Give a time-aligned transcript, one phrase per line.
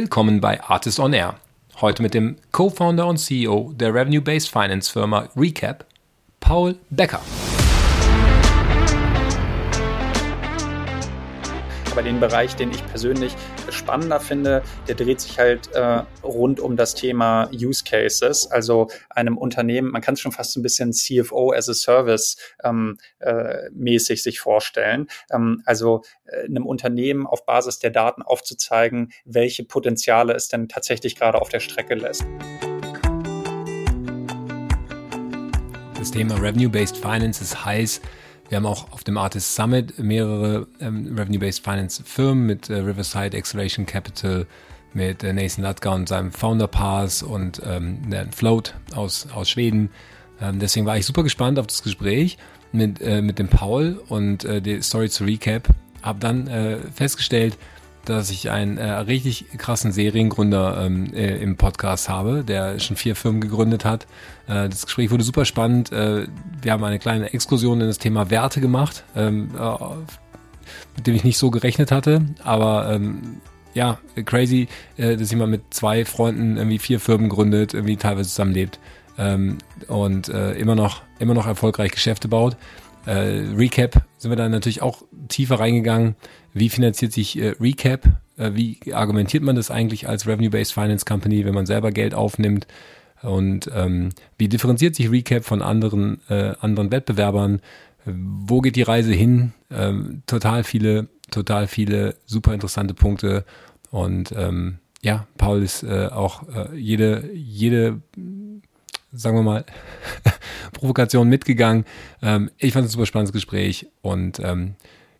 [0.00, 1.34] Willkommen bei Artist on Air.
[1.80, 5.84] Heute mit dem Co-Founder und CEO der Revenue-Based Finance Firma Recap,
[6.38, 7.20] Paul Becker.
[11.90, 13.34] Aber den Bereich, den ich persönlich
[13.70, 19.38] spannender finde, der dreht sich halt äh, rund um das Thema Use Cases, also einem
[19.38, 24.22] Unternehmen, man kann es schon fast ein bisschen CFO as a Service ähm, äh, mäßig
[24.22, 25.08] sich vorstellen.
[25.30, 31.16] Ähm, also äh, einem Unternehmen auf Basis der Daten aufzuzeigen, welche Potenziale es denn tatsächlich
[31.16, 32.24] gerade auf der Strecke lässt.
[35.98, 38.00] Das Thema Revenue-Based Finance ist heiß.
[38.48, 43.36] Wir haben auch auf dem Artist Summit mehrere ähm, Revenue-Based Finance Firmen mit äh, Riverside
[43.36, 44.46] Acceleration Capital,
[44.94, 48.00] mit äh, Nathan Lutger und seinem Founder Pass und ähm,
[48.32, 49.90] Float aus, aus Schweden.
[50.40, 52.38] Ähm, deswegen war ich super gespannt auf das Gespräch
[52.72, 55.68] mit, äh, mit dem Paul und äh, die Story zu Recap.
[56.02, 57.58] Habe dann äh, festgestellt,
[58.08, 63.14] dass ich einen äh, richtig krassen Seriengründer ähm, äh, im Podcast habe, der schon vier
[63.14, 64.06] Firmen gegründet hat.
[64.46, 65.92] Äh, das Gespräch wurde super spannend.
[65.92, 66.26] Äh,
[66.62, 69.72] wir haben eine kleine Exkursion in das Thema Werte gemacht, ähm, äh,
[70.96, 72.22] mit dem ich nicht so gerechnet hatte.
[72.42, 73.40] Aber ähm,
[73.74, 78.80] ja, crazy, äh, dass jemand mit zwei Freunden irgendwie vier Firmen gründet, irgendwie teilweise zusammenlebt
[79.18, 82.56] ähm, und immer noch immer noch erfolgreich Geschäfte baut.
[83.06, 86.14] Recap sind wir dann natürlich auch tiefer reingegangen.
[86.54, 88.06] Wie finanziert sich äh, Recap?
[88.36, 92.66] Äh, wie argumentiert man das eigentlich als Revenue-Based Finance Company, wenn man selber Geld aufnimmt?
[93.22, 97.60] Und ähm, wie differenziert sich Recap von anderen, äh, anderen Wettbewerbern?
[98.04, 99.52] Wo geht die Reise hin?
[99.70, 103.44] Ähm, total viele, total viele super interessante Punkte.
[103.90, 108.00] Und ähm, ja, Paul ist äh, auch äh, jede, jede
[109.12, 109.64] sagen wir mal,
[110.72, 111.84] Provokation mitgegangen.
[112.22, 114.74] Ähm, ich fand es ein super spannendes Gespräch und ähm,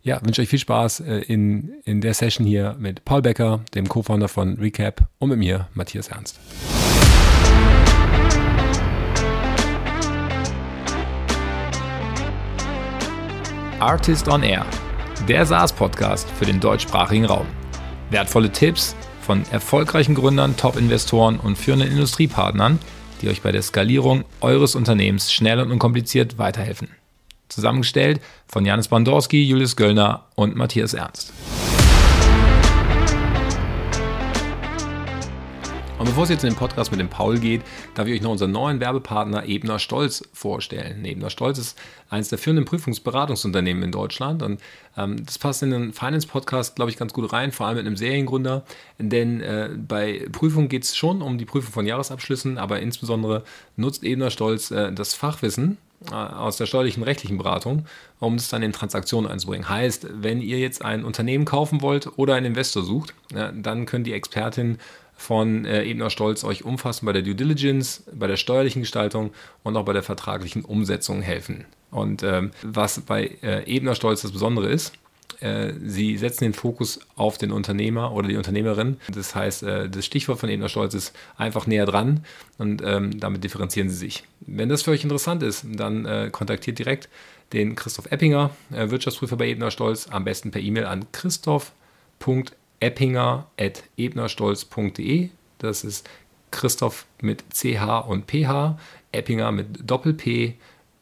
[0.09, 3.89] ja, wünsche euch viel Spaß äh, in, in der Session hier mit Paul Becker, dem
[3.89, 6.41] Co-Founder von Recap und mit mir, Matthias Ernst.
[13.79, 14.65] Artist on Air,
[15.29, 17.47] der SaaS-Podcast für den deutschsprachigen Raum.
[18.11, 22.79] Wertvolle Tipps von erfolgreichen Gründern, Top-Investoren und führenden Industriepartnern–
[23.21, 26.89] die euch bei der Skalierung eures Unternehmens schnell und unkompliziert weiterhelfen.
[27.49, 31.33] Zusammengestellt von Janis Bandorski, Julius Göllner und Matthias Ernst.
[35.99, 37.63] Und bevor es jetzt in den Podcast mit dem Paul geht,
[37.97, 41.05] darf ich euch noch unseren neuen Werbepartner Ebner Stolz vorstellen.
[41.05, 41.77] Ebner Stolz ist
[42.09, 44.61] eines der führenden Prüfungsberatungsunternehmen in Deutschland und
[44.97, 47.97] ähm, das passt in den Finance-Podcast, glaube ich, ganz gut rein, vor allem mit einem
[47.97, 48.63] Seriengründer,
[48.99, 53.43] denn äh, bei Prüfungen geht es schon um die Prüfung von Jahresabschlüssen, aber insbesondere
[53.75, 55.79] nutzt Ebner Stolz äh, das Fachwissen
[56.11, 57.85] aus der steuerlichen rechtlichen Beratung,
[58.21, 59.69] um es dann in Transaktionen einzubringen.
[59.69, 64.13] Heißt, wenn ihr jetzt ein Unternehmen kaufen wollt oder einen Investor sucht, dann können die
[64.13, 64.79] Expertinnen
[65.19, 69.33] von äh, Ebner Stolz euch umfassend bei der Due Diligence, bei der steuerlichen Gestaltung
[69.65, 71.65] und auch bei der vertraglichen Umsetzung helfen.
[71.91, 74.99] Und ähm, was bei äh, Ebner Stolz das Besondere ist, äh,
[75.41, 78.99] sie setzen den Fokus auf den Unternehmer oder die Unternehmerin.
[79.13, 82.25] Das heißt, äh, das Stichwort von Ebner Stolz ist einfach näher dran
[82.59, 84.25] und ähm, damit differenzieren sie sich.
[84.41, 87.09] Wenn das für euch interessant ist, dann äh, kontaktiert direkt
[87.53, 95.31] den Christoph Eppinger, äh, Wirtschaftsprüfer bei Ebner Stolz, am besten per E-Mail an christoph.eppinger eppinger.ebnerstolz.de.
[95.59, 96.09] Das ist
[96.51, 98.79] Christoph mit CH und PH,
[99.13, 100.55] Eppinger mit Doppel-P,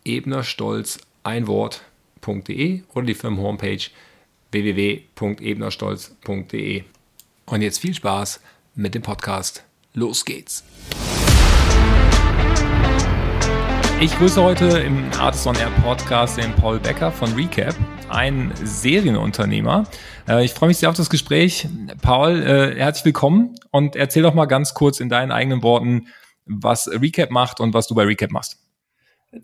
[0.04, 3.90] Ebnerstolz, ein Wort.de oder die Firmenhomepage
[4.56, 6.84] www.ebnerstolz.de.
[7.46, 8.40] Und jetzt viel Spaß
[8.74, 9.64] mit dem Podcast.
[9.92, 10.64] Los geht's!
[14.00, 17.74] Ich grüße heute im Artist on Air Podcast den Paul Becker von Recap,
[18.08, 19.84] ein Serienunternehmer.
[20.28, 21.66] Äh, ich freue mich sehr auf das Gespräch.
[22.02, 26.08] Paul, äh, herzlich willkommen und erzähl doch mal ganz kurz in deinen eigenen Worten,
[26.44, 28.58] was Recap macht und was du bei Recap machst.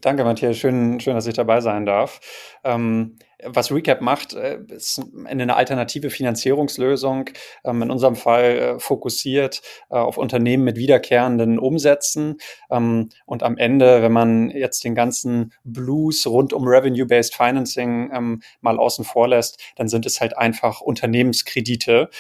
[0.00, 0.56] Danke, Matthias.
[0.56, 2.20] Schön, schön, dass ich dabei sein darf.
[2.64, 7.30] Ähm, was Recap macht, äh, ist eine alternative Finanzierungslösung,
[7.64, 12.38] ähm, in unserem Fall äh, fokussiert äh, auf Unternehmen mit wiederkehrenden Umsätzen.
[12.70, 18.42] Ähm, und am Ende, wenn man jetzt den ganzen Blues rund um Revenue-Based Financing ähm,
[18.60, 22.10] mal außen vor lässt, dann sind es halt einfach Unternehmenskredite,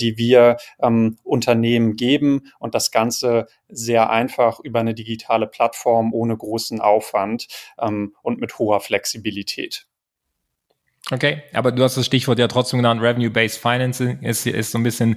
[0.00, 0.56] die wir
[1.24, 8.40] Unternehmen geben und das Ganze sehr einfach über eine digitale Plattform ohne großen Aufwand und
[8.40, 9.88] mit hoher Flexibilität.
[11.10, 14.82] Okay, aber du hast das Stichwort ja trotzdem genannt, Revenue-Based Financing ist, ist so ein
[14.82, 15.16] bisschen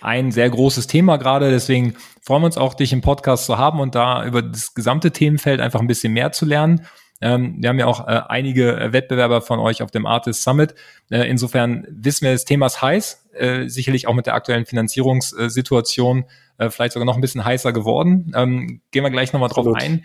[0.00, 1.50] ein sehr großes Thema gerade.
[1.50, 5.10] Deswegen freuen wir uns auch, dich im Podcast zu haben und da über das gesamte
[5.10, 6.86] Themenfeld einfach ein bisschen mehr zu lernen.
[7.20, 10.76] Ähm, wir haben ja auch äh, einige Wettbewerber von euch auf dem Artist Summit.
[11.10, 16.26] Äh, insofern wissen wir, das Thema ist heiß, äh, sicherlich auch mit der aktuellen Finanzierungssituation
[16.58, 18.32] äh, vielleicht sogar noch ein bisschen heißer geworden.
[18.36, 20.04] Ähm, gehen wir gleich nochmal drauf ein.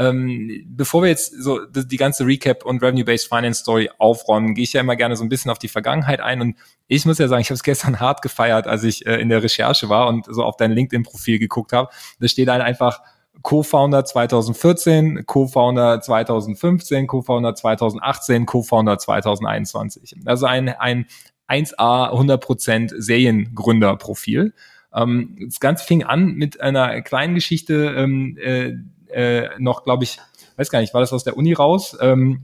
[0.00, 4.72] Ähm, bevor wir jetzt so die, ganze Recap und Revenue-Based Finance Story aufräumen, gehe ich
[4.72, 6.40] ja immer gerne so ein bisschen auf die Vergangenheit ein.
[6.40, 6.56] Und
[6.86, 9.42] ich muss ja sagen, ich habe es gestern hart gefeiert, als ich äh, in der
[9.42, 11.90] Recherche war und so auf dein LinkedIn-Profil geguckt habe.
[12.18, 13.02] Da steht dann einfach
[13.42, 20.16] Co-Founder 2014, Co-Founder 2015, Co-Founder 2018, Co-Founder 2021.
[20.24, 21.04] Also ein, ein
[21.46, 24.54] 1A 100% Seriengründerprofil.
[24.94, 28.76] Ähm, das Ganze fing an mit einer kleinen Geschichte, ähm, äh,
[29.12, 30.18] äh, noch, glaube ich,
[30.56, 31.96] weiß gar nicht, war das aus der Uni raus?
[32.00, 32.42] Ähm,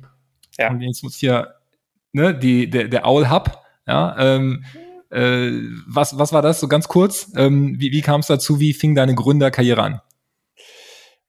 [0.58, 0.70] ja.
[0.70, 1.54] Und jetzt muss hier,
[2.12, 4.64] ne, die, der, der Owl Hub, ja, ähm,
[5.10, 5.52] äh,
[5.86, 7.32] was, was war das so ganz kurz?
[7.36, 8.58] Ähm, wie wie kam es dazu?
[8.58, 10.00] Wie fing deine Gründerkarriere an?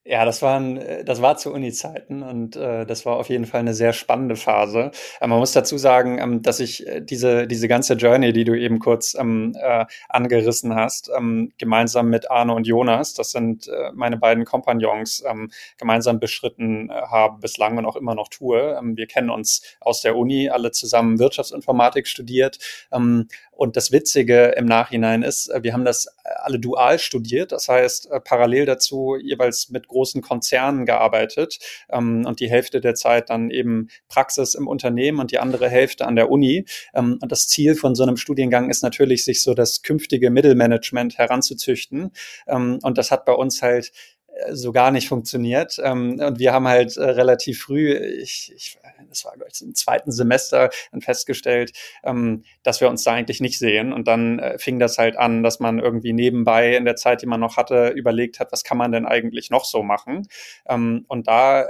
[0.09, 3.59] Ja, das waren, äh, das war zu Uni-Zeiten und äh, das war auf jeden Fall
[3.59, 4.91] eine sehr spannende Phase.
[5.19, 8.57] Äh, man muss dazu sagen, ähm, dass ich äh, diese, diese ganze Journey, die du
[8.57, 13.91] eben kurz ähm, äh, angerissen hast, ähm, gemeinsam mit Arne und Jonas, das sind äh,
[13.93, 18.77] meine beiden Kompagnons, ähm, gemeinsam beschritten äh, habe bislang und auch immer noch tue.
[18.79, 22.59] Ähm, wir kennen uns aus der Uni, alle zusammen Wirtschaftsinformatik studiert
[22.93, 23.27] ähm,
[23.57, 28.11] und das Witzige im Nachhinein ist, äh, wir haben das alle dual studiert, das heißt
[28.11, 31.57] äh, parallel dazu jeweils mit großen Konzernen gearbeitet
[31.89, 36.05] ähm, und die Hälfte der Zeit dann eben Praxis im Unternehmen und die andere Hälfte
[36.05, 36.65] an der Uni.
[36.93, 41.17] Ähm, und das Ziel von so einem Studiengang ist natürlich, sich so das künftige Mittelmanagement
[41.17, 42.11] heranzuzüchten.
[42.47, 43.91] Ähm, und das hat bei uns halt
[44.51, 45.79] so gar nicht funktioniert.
[45.83, 48.77] Ähm, und wir haben halt äh, relativ früh, ich, ich,
[49.09, 51.71] das war glaube ich im zweiten Semester, dann festgestellt,
[52.03, 53.93] ähm, dass wir uns da eigentlich nicht sehen.
[53.93, 57.27] Und dann äh, fing das halt an, dass man irgendwie nebenbei in der Zeit, die
[57.27, 60.27] man noch hatte, überlegt hat, was kann man denn eigentlich noch so machen.
[60.67, 61.69] Ähm, und da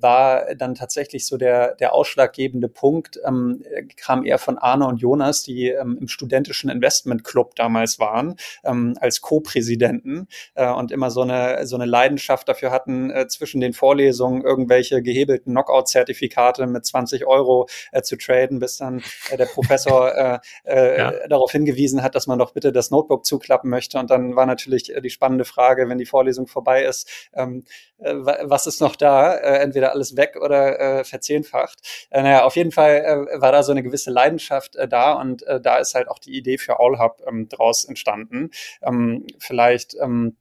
[0.00, 3.62] war dann tatsächlich so der, der ausschlaggebende Punkt, ähm,
[3.96, 8.96] kam eher von Arne und Jonas, die ähm, im studentischen Investment Club damals waren, ähm,
[9.00, 13.72] als Co-Präsidenten äh, und immer so eine, so eine Leidenschaft dafür hatten, äh, zwischen den
[13.72, 20.14] Vorlesungen irgendwelche gehebelten Knockout-Zertifikate mit 20 Euro äh, zu traden, bis dann äh, der Professor
[20.16, 21.28] äh, äh, ja.
[21.28, 23.98] darauf hingewiesen hat, dass man doch bitte das Notebook zuklappen möchte.
[23.98, 27.64] Und dann war natürlich äh, die spannende Frage, wenn die Vorlesung vorbei ist, ähm,
[27.98, 29.36] äh, was ist noch da?
[29.72, 31.80] Äh, entweder alles weg oder äh, verzehnfacht.
[32.10, 35.42] Äh, naja, auf jeden Fall äh, war da so eine gewisse Leidenschaft äh, da und
[35.44, 38.50] äh, da ist halt auch die Idee für AllHub ähm, draus entstanden.
[38.82, 40.36] Ähm, vielleicht ähm,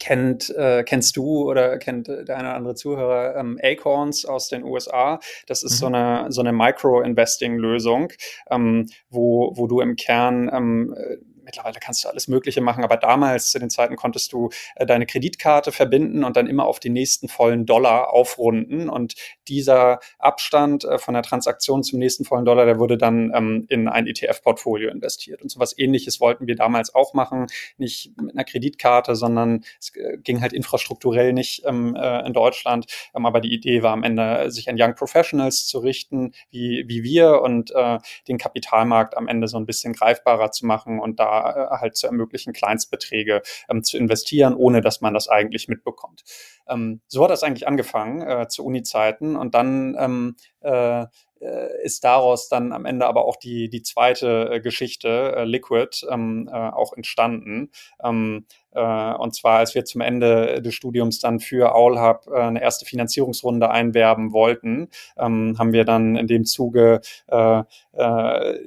[0.00, 4.64] kennt, äh, kennst du oder kennt der eine oder andere Zuhörer ähm, Acorns aus den
[4.64, 5.20] USA.
[5.46, 5.76] Das ist mhm.
[5.76, 8.12] so eine, so eine Micro-Investing-Lösung,
[8.50, 10.96] ähm, wo, wo du im Kern ähm,
[11.44, 15.06] mittlerweile kannst du alles Mögliche machen, aber damals zu den Zeiten konntest du äh, deine
[15.06, 18.88] Kreditkarte verbinden und dann immer auf den nächsten vollen Dollar aufrunden.
[18.88, 19.14] Und
[19.48, 23.88] dieser Abstand äh, von der Transaktion zum nächsten vollen Dollar, der wurde dann ähm, in
[23.88, 25.42] ein ETF-Portfolio investiert.
[25.42, 27.46] Und sowas ähnliches wollten wir damals auch machen,
[27.76, 32.86] nicht mit einer Kreditkarte, sondern es äh, ging halt infrastrukturell nicht ähm, äh, in Deutschland.
[33.14, 37.02] Ähm, aber die Idee war am Ende, sich an Young Professionals zu richten, wie, wie
[37.02, 37.98] wir und äh,
[38.28, 42.06] den Kapitalmarkt am Ende so ein bisschen greifbarer zu machen und da äh, halt zu
[42.06, 46.22] ermöglichen, Kleinstbeträge ähm, zu investieren, ohne dass man das eigentlich mitbekommt.
[46.68, 51.06] Ähm, so hat das eigentlich angefangen äh, zu Uni-Zeiten und dann ähm, äh,
[51.42, 56.06] äh, ist daraus dann am Ende aber auch die, die zweite äh, Geschichte, äh, Liquid,
[56.08, 57.70] ähm, äh, auch entstanden.
[58.02, 62.62] Ähm, äh, und zwar, als wir zum Ende des Studiums dann für AulHub äh, eine
[62.62, 64.88] erste Finanzierungsrunde einwerben wollten,
[65.18, 67.62] ähm, haben wir dann in dem Zuge äh,
[67.92, 68.58] äh,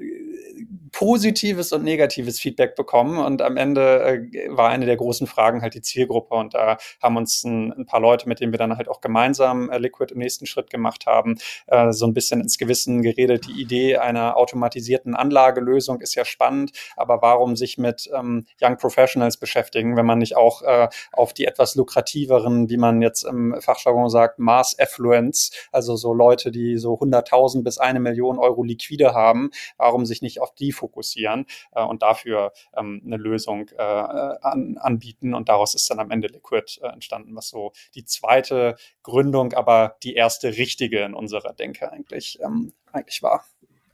[0.91, 3.17] positives und negatives Feedback bekommen.
[3.17, 6.35] Und am Ende äh, war eine der großen Fragen halt die Zielgruppe.
[6.35, 9.69] Und da haben uns ein, ein paar Leute, mit denen wir dann halt auch gemeinsam
[9.69, 11.35] äh, Liquid im nächsten Schritt gemacht haben,
[11.67, 13.45] äh, so ein bisschen ins Gewissen geredet.
[13.47, 19.37] Die Idee einer automatisierten Anlagelösung ist ja spannend, aber warum sich mit ähm, Young Professionals
[19.37, 24.09] beschäftigen, wenn man nicht auch äh, auf die etwas lukrativeren, wie man jetzt im Fachjargon
[24.09, 29.51] sagt, Mass Affluence, also so Leute, die so 100.000 bis eine Million Euro liquide haben,
[29.77, 35.33] warum sich nicht auf die fokussieren äh, und dafür ähm, eine Lösung äh, an, anbieten.
[35.33, 39.97] Und daraus ist dann am Ende Liquid äh, entstanden, was so die zweite Gründung, aber
[40.03, 43.45] die erste richtige in unserer Denke eigentlich, ähm, eigentlich war.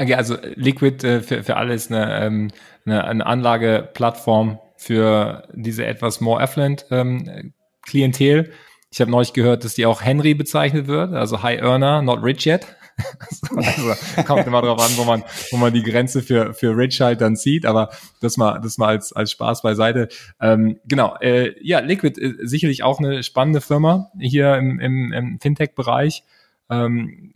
[0.01, 2.51] Okay, also Liquid äh, für, für alle ist eine, ähm,
[2.85, 8.51] eine, eine Anlageplattform für diese etwas more affluent ähm, Klientel.
[8.89, 12.47] Ich habe neulich gehört, dass die auch Henry bezeichnet wird, also High Earner, not rich
[12.47, 12.65] yet.
[13.55, 17.21] also, kommt immer drauf an, wo man, wo man die Grenze für, für Rich halt
[17.21, 17.89] dann zieht, aber
[18.21, 20.09] das mal, das mal als, als Spaß beiseite.
[20.41, 25.39] Ähm, genau, äh, ja, Liquid ist sicherlich auch eine spannende Firma hier im, im, im
[25.39, 26.23] Fintech-Bereich.
[26.69, 27.33] Ähm,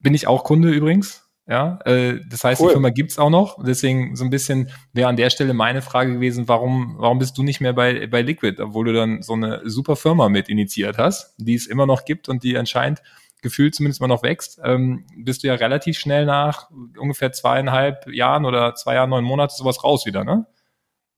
[0.00, 1.24] bin ich auch Kunde übrigens.
[1.52, 2.68] Ja, äh, das heißt, cool.
[2.68, 3.62] die Firma gibt's auch noch.
[3.62, 7.42] Deswegen so ein bisschen wäre an der Stelle meine Frage gewesen, warum, warum bist du
[7.42, 11.34] nicht mehr bei, bei Liquid, obwohl du dann so eine super Firma mit initiiert hast,
[11.36, 13.02] die es immer noch gibt und die anscheinend
[13.42, 18.46] gefühlt zumindest mal noch wächst, ähm, bist du ja relativ schnell nach ungefähr zweieinhalb Jahren
[18.46, 20.46] oder zwei Jahren, neun Monate sowas raus wieder, ne?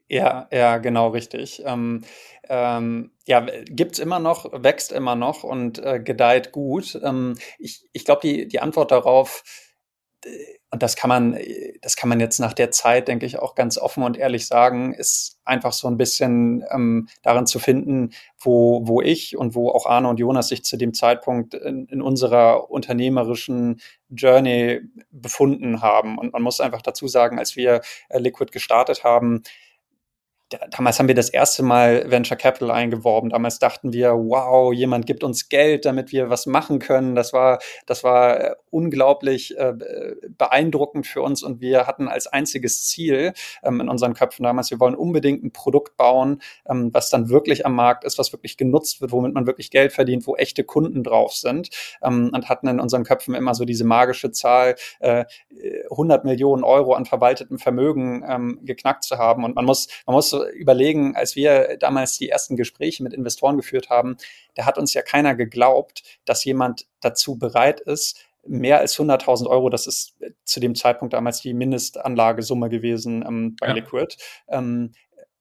[0.08, 1.62] Ja, ja, genau richtig.
[1.64, 2.02] Ähm,
[2.48, 6.98] ähm, ja, gibt's immer noch, wächst immer noch und äh, gedeiht gut.
[7.04, 9.44] Ähm, ich ich glaube, die, die Antwort darauf,
[10.70, 11.38] und das kann man,
[11.82, 14.92] das kann man jetzt nach der Zeit, denke ich, auch ganz offen und ehrlich sagen,
[14.92, 19.86] ist einfach so ein bisschen ähm, darin zu finden, wo, wo ich und wo auch
[19.86, 24.80] Arne und Jonas sich zu dem Zeitpunkt in, in unserer unternehmerischen Journey
[25.12, 26.18] befunden haben.
[26.18, 29.42] Und man muss einfach dazu sagen, als wir äh, Liquid gestartet haben,
[30.70, 33.30] damals haben wir das erste Mal Venture Capital eingeworben.
[33.30, 37.14] Damals dachten wir, wow, jemand gibt uns Geld, damit wir was machen können.
[37.14, 39.72] Das war, das war äh, unglaublich äh,
[40.36, 43.32] beeindruckend für uns und wir hatten als einziges Ziel
[43.62, 47.64] ähm, in unseren Köpfen damals, wir wollen unbedingt ein Produkt bauen, ähm, was dann wirklich
[47.64, 51.02] am Markt ist, was wirklich genutzt wird, womit man wirklich Geld verdient, wo echte Kunden
[51.02, 51.70] drauf sind
[52.02, 55.24] ähm, und hatten in unseren Köpfen immer so diese magische Zahl, äh,
[55.90, 59.44] 100 Millionen Euro an verwaltetem Vermögen ähm, geknackt zu haben.
[59.44, 63.90] Und man muss, man muss überlegen, als wir damals die ersten Gespräche mit Investoren geführt
[63.90, 64.16] haben,
[64.54, 69.70] da hat uns ja keiner geglaubt, dass jemand dazu bereit ist, mehr als 100.000 Euro,
[69.70, 73.74] das ist zu dem Zeitpunkt damals die Mindestanlagesumme gewesen ähm, bei ja.
[73.74, 74.16] Liquid,
[74.48, 74.92] ähm,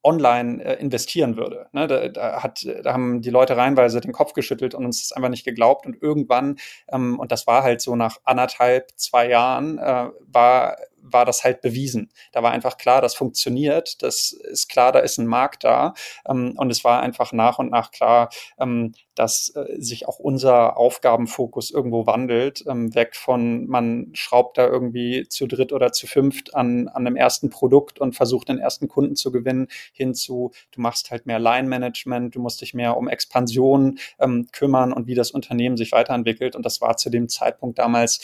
[0.04, 1.68] online äh, investieren würde.
[1.72, 5.16] Ne, da, da, hat, da haben die Leute reinweise den Kopf geschüttelt und uns das
[5.16, 5.86] einfach nicht geglaubt.
[5.86, 6.58] Und irgendwann,
[6.92, 11.62] ähm, und das war halt so nach anderthalb, zwei Jahren, äh, war war das halt
[11.62, 12.10] bewiesen.
[12.32, 15.94] Da war einfach klar, das funktioniert, das ist klar, da ist ein Markt da.
[16.28, 18.30] Ähm, und es war einfach nach und nach klar,
[18.60, 24.66] ähm, dass äh, sich auch unser Aufgabenfokus irgendwo wandelt, ähm, weg von man schraubt da
[24.66, 28.88] irgendwie zu dritt oder zu fünft an, an einem ersten Produkt und versucht den ersten
[28.88, 33.08] Kunden zu gewinnen, hin zu, du machst halt mehr Line-Management, du musst dich mehr um
[33.08, 36.56] Expansion ähm, kümmern und wie das Unternehmen sich weiterentwickelt.
[36.56, 38.22] Und das war zu dem Zeitpunkt damals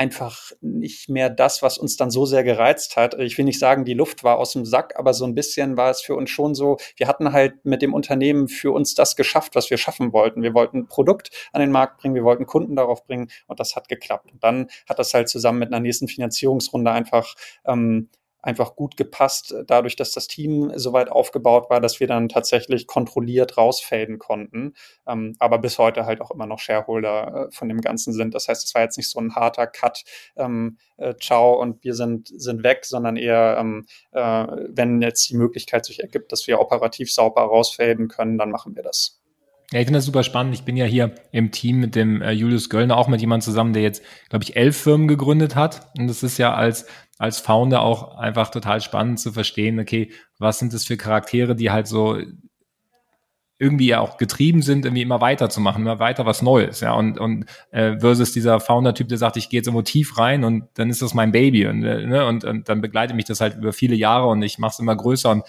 [0.00, 3.18] einfach nicht mehr das, was uns dann so sehr gereizt hat.
[3.18, 5.90] Ich will nicht sagen, die Luft war aus dem Sack, aber so ein bisschen war
[5.90, 9.54] es für uns schon so, wir hatten halt mit dem Unternehmen für uns das geschafft,
[9.56, 10.42] was wir schaffen wollten.
[10.42, 13.76] Wir wollten ein Produkt an den Markt bringen, wir wollten Kunden darauf bringen und das
[13.76, 14.32] hat geklappt.
[14.32, 17.34] Und dann hat das halt zusammen mit einer nächsten Finanzierungsrunde einfach
[17.66, 18.08] ähm,
[18.42, 23.56] einfach gut gepasst, dadurch, dass das Team soweit aufgebaut war, dass wir dann tatsächlich kontrolliert
[23.58, 24.74] rausfaden konnten,
[25.06, 28.34] ähm, aber bis heute halt auch immer noch Shareholder äh, von dem Ganzen sind.
[28.34, 30.04] Das heißt, es war jetzt nicht so ein harter Cut,
[30.36, 34.20] ähm, äh, ciao und wir sind, sind weg, sondern eher, ähm, äh,
[34.68, 38.82] wenn jetzt die Möglichkeit sich ergibt, dass wir operativ sauber rausfaden können, dann machen wir
[38.82, 39.19] das.
[39.72, 40.54] Ja, ich finde das super spannend.
[40.54, 43.72] Ich bin ja hier im Team mit dem äh, Julius Göllner auch mit jemandem zusammen,
[43.72, 45.92] der jetzt, glaube ich, elf Firmen gegründet hat.
[45.96, 46.86] Und das ist ja als
[47.18, 51.70] als Founder auch einfach total spannend zu verstehen, okay, was sind das für Charaktere, die
[51.70, 52.18] halt so
[53.58, 57.44] irgendwie ja auch getrieben sind, irgendwie immer weiterzumachen, immer weiter was Neues, ja, und, und
[57.72, 61.12] äh, versus dieser Founder-Typ, der sagt, ich gehe jetzt irgendwo rein und dann ist das
[61.12, 64.28] mein Baby und, äh, ne, und, und dann begleitet mich das halt über viele Jahre
[64.28, 65.44] und ich mache es immer größer und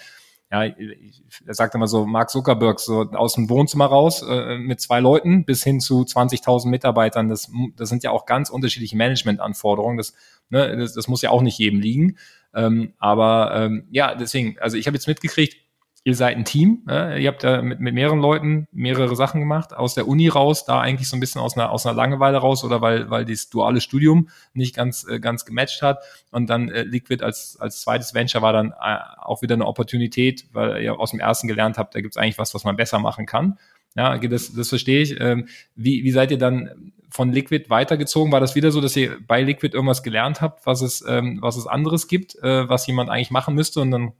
[0.52, 5.00] ja, er sagt immer so, Mark Zuckerberg, so aus dem Wohnzimmer raus äh, mit zwei
[5.00, 7.30] Leuten bis hin zu 20.000 Mitarbeitern.
[7.30, 9.96] Das, das sind ja auch ganz unterschiedliche Managementanforderungen.
[9.96, 10.12] Das,
[10.50, 12.18] ne, das, das muss ja auch nicht jedem liegen.
[12.54, 15.56] Ähm, aber ähm, ja, deswegen, also ich habe jetzt mitgekriegt,
[16.04, 19.72] ihr seid ein Team, äh, ihr habt da mit, mit mehreren Leuten mehrere Sachen gemacht,
[19.72, 22.64] aus der Uni raus, da eigentlich so ein bisschen aus einer, aus einer Langeweile raus
[22.64, 26.82] oder weil, weil das duale Studium nicht ganz, äh, ganz gematcht hat und dann äh,
[26.82, 31.12] Liquid als, als zweites Venture war dann äh, auch wieder eine Opportunität, weil ihr aus
[31.12, 33.58] dem ersten gelernt habt, da gibt es eigentlich was, was man besser machen kann.
[33.94, 35.20] Ja, das, das verstehe ich.
[35.20, 38.32] Ähm, wie, wie seid ihr dann von Liquid weitergezogen?
[38.32, 41.56] War das wieder so, dass ihr bei Liquid irgendwas gelernt habt, was es, ähm, was
[41.56, 44.12] es anderes gibt, äh, was jemand eigentlich machen müsste und dann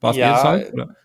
[0.00, 0.72] war es ja, jedes?
[0.72, 0.96] Oder?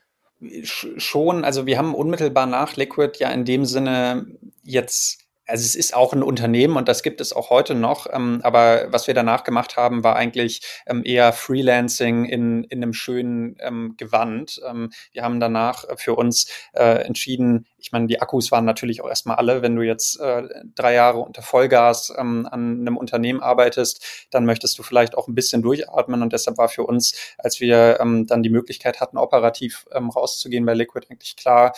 [0.64, 4.26] Schon, also wir haben unmittelbar nach Liquid ja in dem Sinne
[4.62, 8.08] jetzt also es ist auch ein Unternehmen und das gibt es auch heute noch.
[8.12, 12.94] Ähm, aber was wir danach gemacht haben, war eigentlich ähm, eher Freelancing in, in einem
[12.94, 14.62] schönen ähm, Gewand.
[14.68, 19.10] Ähm, wir haben danach für uns äh, entschieden, ich meine, die Akkus waren natürlich auch
[19.10, 19.62] erstmal alle.
[19.62, 20.44] Wenn du jetzt äh,
[20.76, 25.36] drei Jahre unter Vollgas ähm, an einem Unternehmen arbeitest, dann möchtest du vielleicht auch ein
[25.36, 26.22] bisschen durchatmen.
[26.22, 30.74] Und deshalb war für uns, als wir ähm, dann die Möglichkeit hatten, operativ rauszugehen bei
[30.74, 31.74] Liquid, eigentlich klar,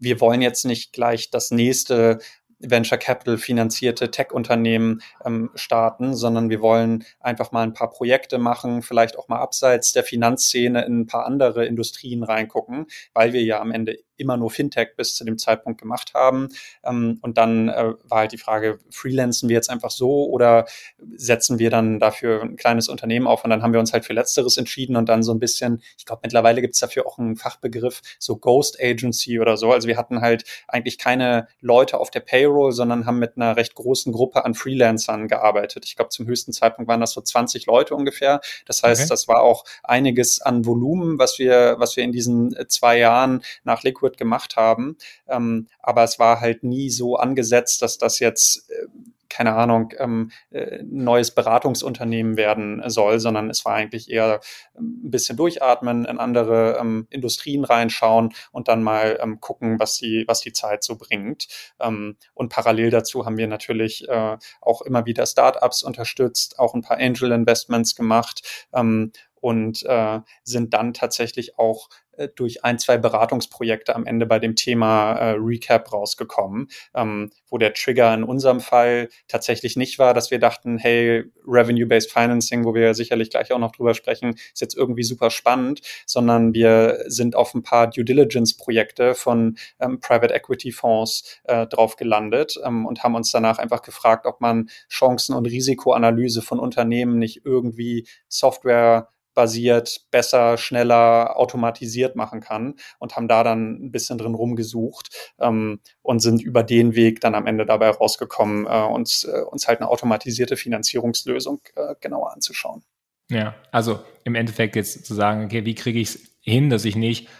[0.00, 2.18] wir wollen jetzt nicht gleich das nächste
[2.60, 8.82] Venture Capital finanzierte Tech-Unternehmen ähm, starten, sondern wir wollen einfach mal ein paar Projekte machen,
[8.82, 13.60] vielleicht auch mal abseits der Finanzszene in ein paar andere Industrien reingucken, weil wir ja
[13.60, 16.48] am Ende immer nur Fintech bis zu dem Zeitpunkt gemacht haben.
[16.84, 20.66] Ähm, und dann äh, war halt die Frage, freelancen wir jetzt einfach so oder
[21.16, 23.44] setzen wir dann dafür ein kleines Unternehmen auf?
[23.44, 26.06] Und dann haben wir uns halt für Letzteres entschieden und dann so ein bisschen, ich
[26.06, 29.72] glaube, mittlerweile gibt es dafür auch einen Fachbegriff, so Ghost Agency oder so.
[29.72, 33.74] Also wir hatten halt eigentlich keine Leute auf der Payroll, sondern haben mit einer recht
[33.74, 35.84] großen Gruppe an Freelancern gearbeitet.
[35.86, 38.40] Ich glaube, zum höchsten Zeitpunkt waren das so 20 Leute ungefähr.
[38.66, 39.08] Das heißt, okay.
[39.08, 43.82] das war auch einiges an Volumen, was wir, was wir in diesen zwei Jahren nach
[43.82, 44.96] Liquid gemacht haben.
[45.28, 48.86] Ähm, aber es war halt nie so angesetzt, dass das jetzt äh,
[49.30, 54.40] keine Ahnung, ähm, äh, neues Beratungsunternehmen werden soll, sondern es war eigentlich eher
[54.76, 59.96] ähm, ein bisschen durchatmen, in andere ähm, Industrien reinschauen und dann mal ähm, gucken, was
[59.96, 61.46] die, was die Zeit so bringt.
[61.80, 66.82] Ähm, und parallel dazu haben wir natürlich äh, auch immer wieder Startups unterstützt, auch ein
[66.82, 71.88] paar Angel Investments gemacht ähm, und äh, sind dann tatsächlich auch
[72.28, 77.74] durch ein, zwei Beratungsprojekte am Ende bei dem Thema äh, Recap rausgekommen, ähm, wo der
[77.74, 82.94] Trigger in unserem Fall tatsächlich nicht war, dass wir dachten, hey, Revenue-Based Financing, wo wir
[82.94, 87.54] sicherlich gleich auch noch drüber sprechen, ist jetzt irgendwie super spannend, sondern wir sind auf
[87.54, 93.14] ein paar Due Diligence-Projekte von ähm, Private Equity Fonds äh, drauf gelandet ähm, und haben
[93.14, 99.08] uns danach einfach gefragt, ob man Chancen- und Risikoanalyse von Unternehmen nicht irgendwie Software
[99.40, 105.80] basiert besser, schneller, automatisiert machen kann und haben da dann ein bisschen drin rumgesucht ähm,
[106.02, 109.80] und sind über den Weg dann am Ende dabei rausgekommen, äh, uns, äh, uns halt
[109.80, 112.84] eine automatisierte Finanzierungslösung äh, genauer anzuschauen.
[113.30, 116.96] Ja, also im Endeffekt jetzt zu sagen, okay, wie kriege ich es hin, dass ich
[116.96, 117.30] nicht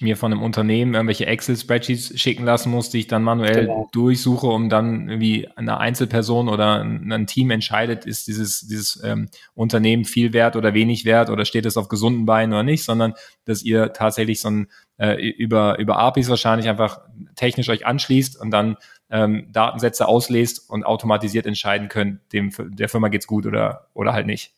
[0.00, 3.88] mir von einem Unternehmen irgendwelche Excel-Spreadsheets schicken lassen muss, die ich dann manuell genau.
[3.92, 9.28] durchsuche, um dann irgendwie eine Einzelperson oder ein, ein Team entscheidet, ist dieses, dieses ähm,
[9.54, 13.14] Unternehmen viel wert oder wenig wert oder steht es auf gesunden Beinen oder nicht, sondern
[13.44, 14.66] dass ihr tatsächlich so ein
[14.98, 17.00] äh, über, über APIs wahrscheinlich einfach
[17.34, 18.76] technisch euch anschließt und dann
[19.10, 24.26] ähm, Datensätze auslest und automatisiert entscheiden könnt, dem der Firma geht's gut oder, oder halt
[24.26, 24.52] nicht.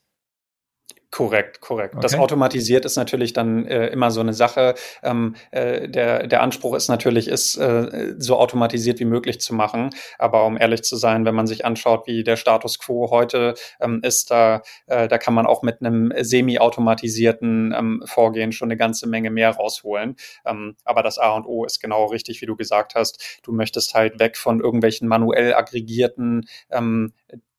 [1.12, 1.95] Korrekt, korrekt.
[1.95, 2.00] Okay.
[2.00, 4.75] Das automatisiert ist natürlich dann äh, immer so eine Sache.
[5.02, 9.90] Ähm, äh, der, der Anspruch ist natürlich, ist äh, so automatisiert wie möglich zu machen.
[10.18, 14.01] Aber um ehrlich zu sein, wenn man sich anschaut, wie der Status quo heute ähm,
[14.03, 19.07] ist, da, äh, da kann man auch mit einem semi-automatisierten ähm, Vorgehen schon eine ganze
[19.07, 20.16] Menge mehr rausholen.
[20.46, 23.40] Ähm, aber das A und O ist genau richtig, wie du gesagt hast.
[23.42, 27.12] Du möchtest halt weg von irgendwelchen manuell aggregierten ähm,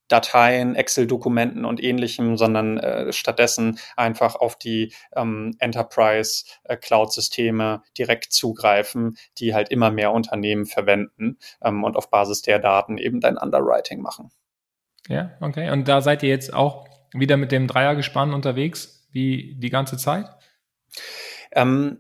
[0.08, 6.78] Dateien, Excel-Dokumenten und ähnlichem, sondern äh, stattdessen einfach auf die ähm, Enterprise äh,
[7.98, 13.20] direkt zugreifen, die halt immer mehr Unternehmen verwenden ähm, und auf Basis der Daten eben
[13.20, 14.32] dein Underwriting machen.
[15.08, 15.70] Ja, okay.
[15.70, 20.28] Und da seid ihr jetzt auch wieder mit dem Dreiergespann unterwegs, wie die ganze Zeit?
[21.56, 21.98] Ähm,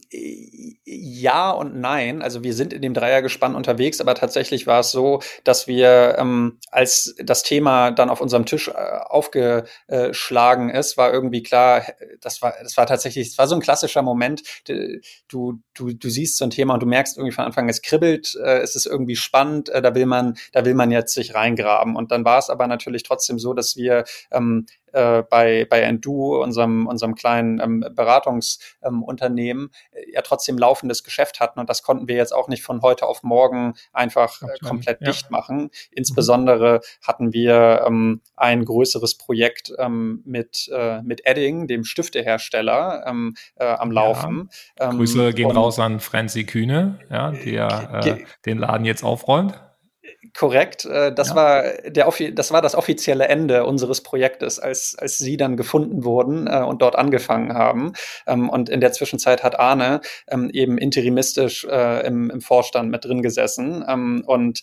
[0.86, 2.22] ja und nein.
[2.22, 6.60] Also wir sind in dem Dreiergespann unterwegs, aber tatsächlich war es so, dass wir, ähm,
[6.72, 11.84] als das Thema dann auf unserem Tisch äh, aufgeschlagen ist, war irgendwie klar,
[12.22, 14.42] das war, das war tatsächlich, es war so ein klassischer Moment.
[14.68, 18.36] Du, du, du siehst so ein Thema und du merkst irgendwie von Anfang, es kribbelt,
[18.44, 21.96] äh, es ist irgendwie spannend, äh, da will man, da will man jetzt sich reingraben.
[21.96, 26.42] Und dann war es aber natürlich trotzdem so, dass wir ähm, äh, bei, bei Endu,
[26.42, 31.60] unserem, unserem kleinen ähm, Beratungsunternehmen, ähm, ja trotzdem laufendes Geschäft hatten.
[31.60, 35.08] Und das konnten wir jetzt auch nicht von heute auf morgen einfach äh, komplett ja.
[35.08, 35.70] dicht machen.
[35.92, 37.08] Insbesondere mhm.
[37.08, 43.66] hatten wir ähm, ein größeres Projekt ähm, mit, äh, mit Edding, dem Stiftehersteller, ähm, äh,
[43.66, 44.50] am Laufen.
[44.80, 44.92] Ja.
[44.92, 49.60] Grüße ähm, gehen raus an Franzi Kühne, ja, der äh, den Laden jetzt aufräumt
[50.34, 50.86] korrekt.
[50.86, 51.36] Äh, das, ja.
[51.36, 56.48] war der, das war das offizielle Ende unseres Projektes, als, als sie dann gefunden wurden
[56.48, 57.94] äh, und dort angefangen haben.
[58.26, 63.04] Ähm, und in der Zwischenzeit hat Arne ähm, eben interimistisch äh, im, im Vorstand mit
[63.06, 64.62] drin gesessen ähm, und,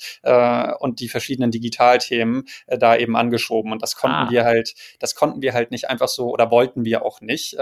[0.78, 3.72] und die verschiedenen Digitalthemen da eben angeschoben.
[3.72, 4.30] Und das konnten ah.
[4.30, 7.56] wir halt, das konnten wir halt nicht einfach so oder wollten wir auch nicht,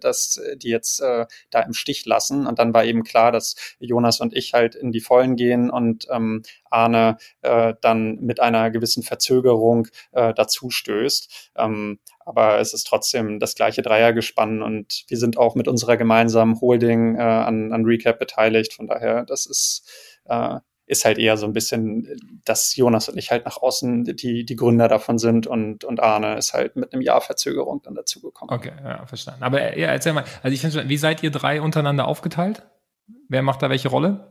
[0.00, 2.46] dass die jetzt da im Stich lassen.
[2.46, 6.08] Und dann war eben klar, dass Jonas und ich halt in die Vollen gehen und
[6.70, 11.52] Arne äh, dann mit einer gewissen Verzögerung äh, dazu stößt.
[11.56, 16.60] Ähm, aber es ist trotzdem das gleiche Dreiergespann und wir sind auch mit unserer gemeinsamen
[16.60, 18.74] Holding äh, an, an Recap beteiligt.
[18.74, 19.88] Von daher, das ist,
[20.26, 22.06] äh, ist halt eher so ein bisschen,
[22.44, 26.36] dass Jonas und ich halt nach außen die, die Gründer davon sind und, und Arne
[26.36, 28.54] ist halt mit einem Jahr Verzögerung dann dazugekommen.
[28.54, 29.42] Okay, ja, verstanden.
[29.42, 32.62] Aber ja, erzähl mal, also ich finde, wie seid ihr drei untereinander aufgeteilt?
[33.28, 34.28] Wer macht da welche Rolle?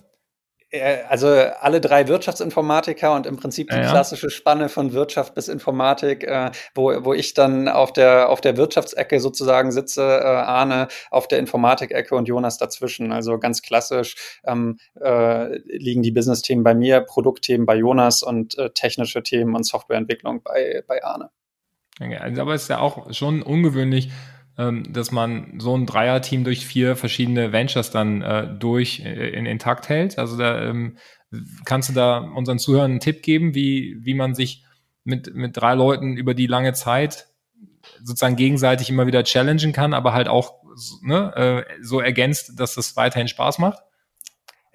[0.69, 5.47] Äh, also alle drei Wirtschaftsinformatiker und im Prinzip die ja, klassische Spanne von Wirtschaft bis
[5.47, 10.87] Informatik, äh, wo, wo ich dann auf der, auf der Wirtschaftsecke sozusagen sitze, äh, Arne
[11.09, 13.11] auf der Informatikecke und Jonas dazwischen.
[13.11, 18.71] Also ganz klassisch ähm, äh, liegen die Business-Themen bei mir, Produktthemen bei Jonas und äh,
[18.71, 21.29] technische Themen und Softwareentwicklung bei, bei Arne.
[21.99, 24.09] Also, aber es ist ja auch schon ungewöhnlich,
[24.57, 29.87] dass man so ein Dreierteam durch vier verschiedene Ventures dann äh, durch äh, in intakt
[29.87, 30.17] hält.
[30.17, 30.97] Also da ähm,
[31.65, 34.63] kannst du da unseren Zuhörern einen Tipp geben, wie, wie man sich
[35.03, 37.27] mit, mit drei Leuten über die lange Zeit
[38.03, 40.55] sozusagen gegenseitig immer wieder challengen kann, aber halt auch
[41.01, 43.79] ne, äh, so ergänzt, dass das weiterhin Spaß macht?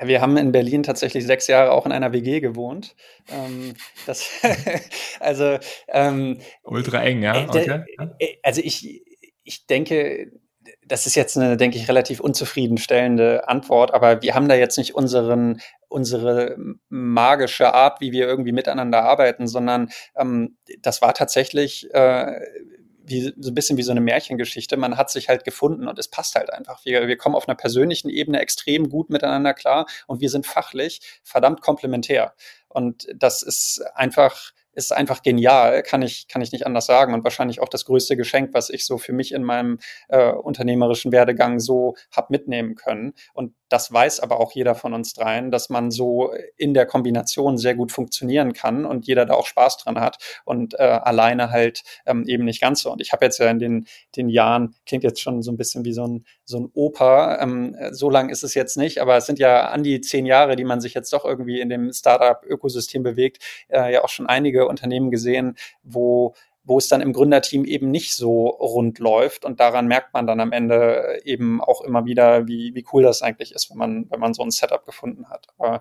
[0.04, 2.96] Wir haben in Berlin tatsächlich sechs Jahre auch in einer WG gewohnt.
[3.28, 3.74] Ähm,
[4.06, 4.28] das,
[5.20, 7.36] also ähm, ultra eng, ja.
[7.36, 7.84] Äh, okay.
[8.18, 9.02] Äh, also ich,
[9.44, 10.32] ich denke,
[10.86, 14.94] das ist jetzt eine, denke ich, relativ unzufriedenstellende Antwort, aber wir haben da jetzt nicht
[14.94, 16.56] unseren, unsere
[16.88, 22.40] magische Art, wie wir irgendwie miteinander arbeiten, sondern ähm, das war tatsächlich äh,
[23.04, 24.76] wie, so ein bisschen wie so eine Märchengeschichte.
[24.76, 26.84] Man hat sich halt gefunden und es passt halt einfach.
[26.84, 31.00] Wir, wir kommen auf einer persönlichen Ebene extrem gut miteinander klar und wir sind fachlich
[31.24, 32.34] verdammt komplementär.
[32.68, 37.24] Und das ist einfach ist einfach genial, kann ich, kann ich nicht anders sagen und
[37.24, 41.60] wahrscheinlich auch das größte Geschenk, was ich so für mich in meinem äh, unternehmerischen Werdegang
[41.60, 43.12] so hab mitnehmen können.
[43.34, 47.56] Und das weiß aber auch jeder von uns dreien, dass man so in der Kombination
[47.56, 51.82] sehr gut funktionieren kann und jeder da auch Spaß dran hat und äh, alleine halt
[52.04, 52.92] ähm, eben nicht ganz so.
[52.92, 55.86] Und ich habe jetzt ja in den, den Jahren, klingt jetzt schon so ein bisschen
[55.86, 59.24] wie so ein, so ein Opa, ähm, so lang ist es jetzt nicht, aber es
[59.24, 63.02] sind ja an die zehn Jahre, die man sich jetzt doch irgendwie in dem Startup-Ökosystem
[63.02, 67.90] bewegt, äh, ja auch schon einige Unternehmen gesehen, wo wo es dann im Gründerteam eben
[67.90, 69.44] nicht so rund läuft.
[69.44, 73.22] Und daran merkt man dann am Ende eben auch immer wieder, wie, wie cool das
[73.22, 75.48] eigentlich ist, wenn man, wenn man so ein Setup gefunden hat.
[75.58, 75.80] Aber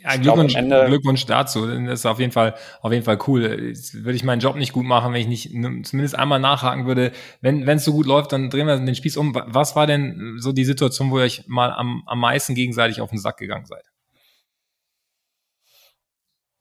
[0.00, 1.66] ja, Glückwunsch, glaub, Glückwunsch dazu.
[1.66, 3.68] Das ist auf jeden Fall, auf jeden Fall cool.
[3.68, 5.50] Jetzt würde ich meinen Job nicht gut machen, wenn ich nicht
[5.86, 7.10] zumindest einmal nachhaken würde.
[7.40, 9.34] Wenn wenn es so gut läuft, dann drehen wir den Spieß um.
[9.34, 13.10] Was war denn so die Situation, wo ihr euch mal am, am meisten gegenseitig auf
[13.10, 13.84] den Sack gegangen seid?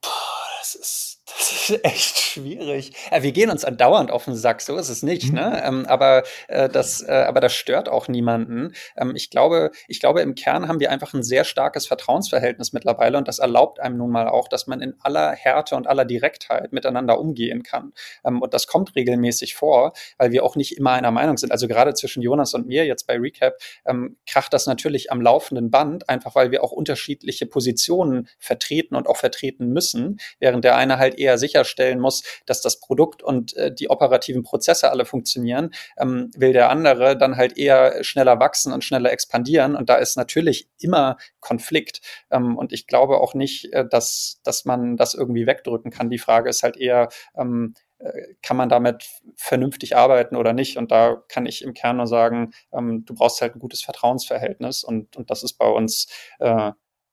[0.02, 1.07] Das ist
[1.84, 2.94] echt schwierig.
[3.12, 5.36] Ja, wir gehen uns andauernd auf den Sack, so ist es nicht, mhm.
[5.36, 5.62] ne?
[5.64, 8.74] Ähm, aber, äh, das, äh, aber das stört auch niemanden.
[8.96, 13.18] Ähm, ich, glaube, ich glaube, im Kern haben wir einfach ein sehr starkes Vertrauensverhältnis mittlerweile
[13.18, 16.74] und das erlaubt einem nun mal auch, dass man in aller Härte und aller Direktheit
[16.74, 17.94] miteinander umgehen kann.
[18.26, 21.52] Ähm, und das kommt regelmäßig vor, weil wir auch nicht immer einer Meinung sind.
[21.52, 25.70] Also gerade zwischen Jonas und mir jetzt bei Recap ähm, kracht das natürlich am laufenden
[25.70, 30.98] Band, einfach weil wir auch unterschiedliche Positionen vertreten und auch vertreten müssen, während der eine
[30.98, 36.32] halt eher sicherstellen muss, dass das Produkt und äh, die operativen Prozesse alle funktionieren, ähm,
[36.38, 39.76] will der andere dann halt eher schneller wachsen und schneller expandieren.
[39.76, 42.02] Und da ist natürlich immer Konflikt.
[42.32, 46.10] Ähm, und ich glaube auch nicht, äh, dass, dass man das irgendwie wegdrücken kann.
[46.10, 50.78] Die Frage ist halt eher, ähm, äh, kann man damit vernünftig arbeiten oder nicht?
[50.78, 54.84] Und da kann ich im Kern nur sagen, ähm, du brauchst halt ein gutes Vertrauensverhältnis
[54.84, 56.08] und, und das ist bei uns
[56.40, 56.72] äh,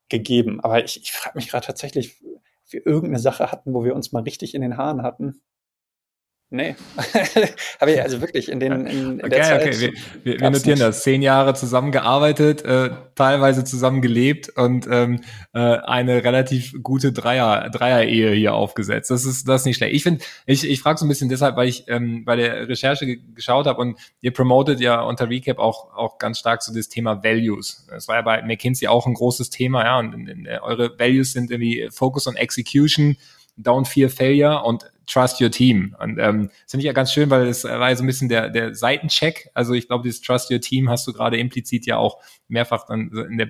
[0.08, 0.60] gegeben.
[0.60, 2.16] Aber ich, ich frage mich gerade tatsächlich,
[2.72, 5.42] wir irgendeine Sache hatten, wo wir uns mal richtig in den Haaren hatten.
[6.54, 6.76] Nee,
[7.80, 9.62] habe ich also wirklich in, den, in, in okay, der Zeit.
[9.62, 10.82] Okay, wir, wir, wir notieren nicht.
[10.82, 11.02] das.
[11.02, 18.30] Zehn Jahre zusammengearbeitet, äh, teilweise zusammen gelebt und ähm, äh, eine relativ gute Dreier, Dreier-Ehe
[18.30, 19.10] hier aufgesetzt.
[19.10, 19.96] Das ist, das ist nicht schlecht.
[19.96, 23.16] Ich finde, ich, ich frage so ein bisschen deshalb, weil ich ähm, bei der Recherche
[23.34, 27.24] geschaut habe und ihr promotet ja unter Recap auch, auch ganz stark so das Thema
[27.24, 27.84] Values.
[27.90, 31.32] Das war ja bei McKinsey auch ein großes Thema, ja, und in, in, eure Values
[31.32, 33.16] sind irgendwie Focus on Execution,
[33.60, 35.94] Don't Fear Failure und Trust Your Team.
[35.98, 38.28] Und ähm, das finde ich ja ganz schön, weil es war ja so ein bisschen
[38.28, 39.50] der, der Seitencheck.
[39.54, 43.10] Also ich glaube, dieses Trust Your Team hast du gerade implizit ja auch mehrfach dann
[43.10, 43.48] in der,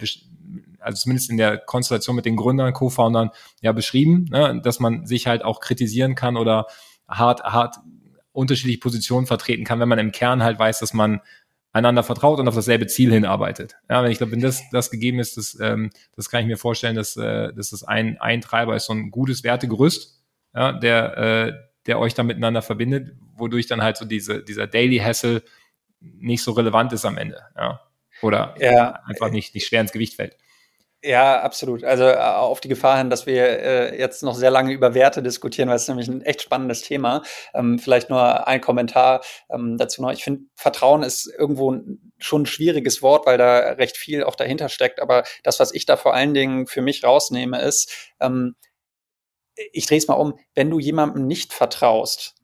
[0.80, 4.60] also zumindest in der Konstellation mit den Gründern, Co-Foundern ja beschrieben, ne?
[4.62, 6.66] dass man sich halt auch kritisieren kann oder
[7.08, 7.76] hart, hart
[8.32, 11.20] unterschiedliche Positionen vertreten kann, wenn man im Kern halt weiß, dass man
[11.72, 13.76] einander vertraut und auf dasselbe Ziel hinarbeitet.
[13.90, 16.56] Ja, wenn ich glaube, wenn das, das gegeben ist, das, ähm, das kann ich mir
[16.56, 20.23] vorstellen, dass, äh, dass das ein, ein Treiber ist, so ein gutes Wertegerüst,
[20.54, 21.52] ja, der, äh,
[21.86, 25.42] der euch da miteinander verbindet, wodurch dann halt so diese, dieser Daily Hassle
[26.00, 27.80] nicht so relevant ist am Ende, ja.
[28.22, 29.00] Oder ja.
[29.06, 30.36] einfach nicht, nicht schwer ins Gewicht fällt.
[31.06, 31.84] Ja, absolut.
[31.84, 35.22] Also äh, auf die Gefahr hin, dass wir äh, jetzt noch sehr lange über Werte
[35.22, 37.22] diskutieren, weil es nämlich ein echt spannendes Thema.
[37.52, 40.12] Ähm, vielleicht nur ein Kommentar ähm, dazu noch.
[40.12, 41.76] Ich finde, Vertrauen ist irgendwo
[42.16, 44.98] schon ein schwieriges Wort, weil da recht viel auch dahinter steckt.
[44.98, 48.54] Aber das, was ich da vor allen Dingen für mich rausnehme, ist, ähm,
[49.72, 52.34] ich drehe es mal um, wenn du jemandem nicht vertraust,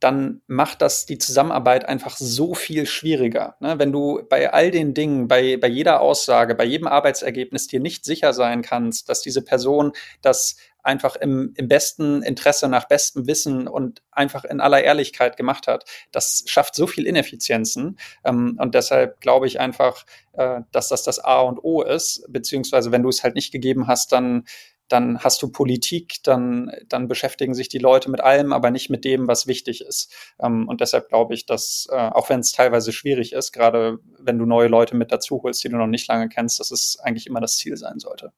[0.00, 3.56] dann macht das die Zusammenarbeit einfach so viel schwieriger.
[3.60, 3.78] Ne?
[3.78, 8.06] Wenn du bei all den Dingen, bei, bei jeder Aussage, bei jedem Arbeitsergebnis dir nicht
[8.06, 9.92] sicher sein kannst, dass diese Person
[10.22, 15.66] das einfach im, im besten Interesse, nach bestem Wissen und einfach in aller Ehrlichkeit gemacht
[15.66, 15.84] hat.
[16.12, 17.98] Das schafft so viel Ineffizienzen.
[18.24, 22.24] Ähm, und deshalb glaube ich einfach, äh, dass das das A und O ist.
[22.30, 24.44] Beziehungsweise, wenn du es halt nicht gegeben hast, dann
[24.90, 29.04] dann hast du Politik, dann, dann beschäftigen sich die Leute mit allem, aber nicht mit
[29.04, 30.12] dem, was wichtig ist.
[30.40, 34.38] Ähm, und deshalb glaube ich, dass, äh, auch wenn es teilweise schwierig ist, gerade wenn
[34.38, 37.26] du neue Leute mit dazu holst, die du noch nicht lange kennst, dass es eigentlich
[37.26, 38.32] immer das Ziel sein sollte.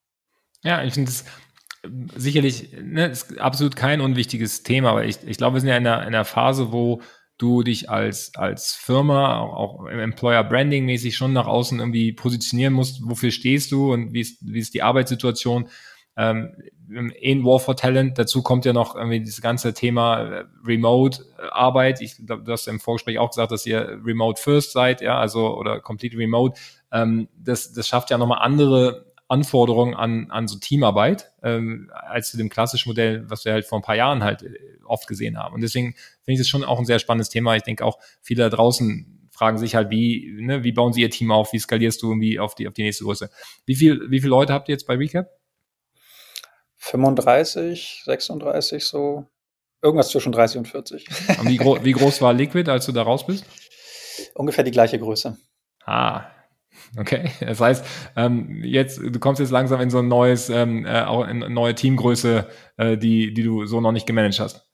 [0.63, 1.25] Ja, ich finde es
[2.17, 5.87] sicherlich ne, ist absolut kein unwichtiges Thema, aber ich, ich glaube, wir sind ja in
[5.87, 7.01] einer, in einer Phase, wo
[7.39, 12.73] du dich als, als Firma, auch, auch Employer Branding mäßig schon nach außen irgendwie positionieren
[12.73, 15.69] musst, wofür stehst du und wie ist, wie ist die Arbeitssituation.
[16.17, 16.55] Ähm,
[17.21, 22.03] in War for Talent, dazu kommt ja noch irgendwie dieses ganze Thema äh, Remote-Arbeit.
[22.03, 25.57] Ich glaube, du hast im Vorgespräch auch gesagt, dass ihr Remote First seid, ja, also
[25.57, 26.61] oder Complete Remote.
[26.93, 32.37] Ähm, das, das schafft ja nochmal andere Anforderungen an, an so Teamarbeit, ähm, als zu
[32.37, 35.55] dem klassischen Modell, was wir halt vor ein paar Jahren halt äh, oft gesehen haben.
[35.55, 37.57] Und deswegen finde ich das schon auch ein sehr spannendes Thema.
[37.57, 41.09] Ich denke auch, viele da draußen fragen sich halt, wie, ne, wie bauen sie ihr
[41.09, 43.31] Team auf, wie skalierst du irgendwie auf die, auf die nächste Größe.
[43.65, 45.31] Wie viel, wie viele Leute habt ihr jetzt bei Recap?
[46.83, 49.27] 35, 36 so.
[49.83, 51.07] Irgendwas zwischen 30 und 40.
[51.41, 53.45] Und wie, gro wie groß war Liquid, als du da raus bist?
[54.35, 55.37] Ungefähr die gleiche Größe.
[55.85, 56.27] Ah,
[56.99, 57.85] Okay, das heißt,
[58.17, 61.51] ähm, jetzt du kommst jetzt langsam in so ein neues, ähm, äh, auch in eine
[61.51, 64.67] neue Teamgröße, äh, die die du so noch nicht gemanagt hast.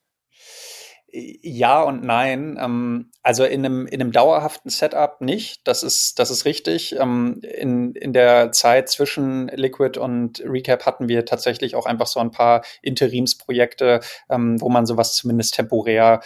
[1.11, 2.59] Ja und nein.
[2.61, 5.67] Ähm, also in einem, in einem dauerhaften Setup nicht.
[5.67, 6.97] Das ist, das ist richtig.
[6.99, 12.21] Ähm, in, in der Zeit zwischen Liquid und Recap hatten wir tatsächlich auch einfach so
[12.21, 16.21] ein paar Interimsprojekte, ähm, wo man sowas zumindest temporär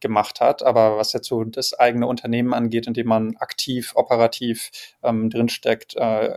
[0.00, 0.62] gemacht hat.
[0.62, 4.70] Aber was jetzt so das eigene Unternehmen angeht, in dem man aktiv, operativ
[5.02, 6.36] drinsteckt, äh,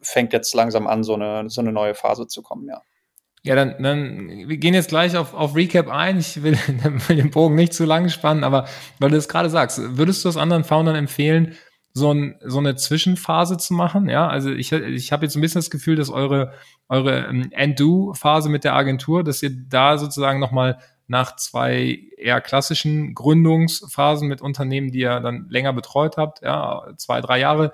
[0.00, 2.82] fängt jetzt langsam an, so eine, so eine neue Phase zu kommen, ja.
[3.44, 6.18] Ja, dann, dann wir gehen jetzt gleich auf, auf Recap ein.
[6.18, 6.58] Ich will,
[7.08, 8.66] den Bogen nicht zu lang spannen, aber
[8.98, 11.54] weil du es gerade sagst, würdest du es anderen Foundern empfehlen,
[11.92, 14.08] so, ein, so eine Zwischenphase zu machen?
[14.08, 16.52] Ja, also ich, ich habe jetzt ein bisschen das Gefühl, dass eure,
[16.88, 23.14] eure ähm, End-Do-Phase mit der Agentur, dass ihr da sozusagen nochmal nach zwei eher klassischen
[23.14, 27.72] Gründungsphasen mit Unternehmen, die ihr dann länger betreut habt, ja, zwei, drei Jahre,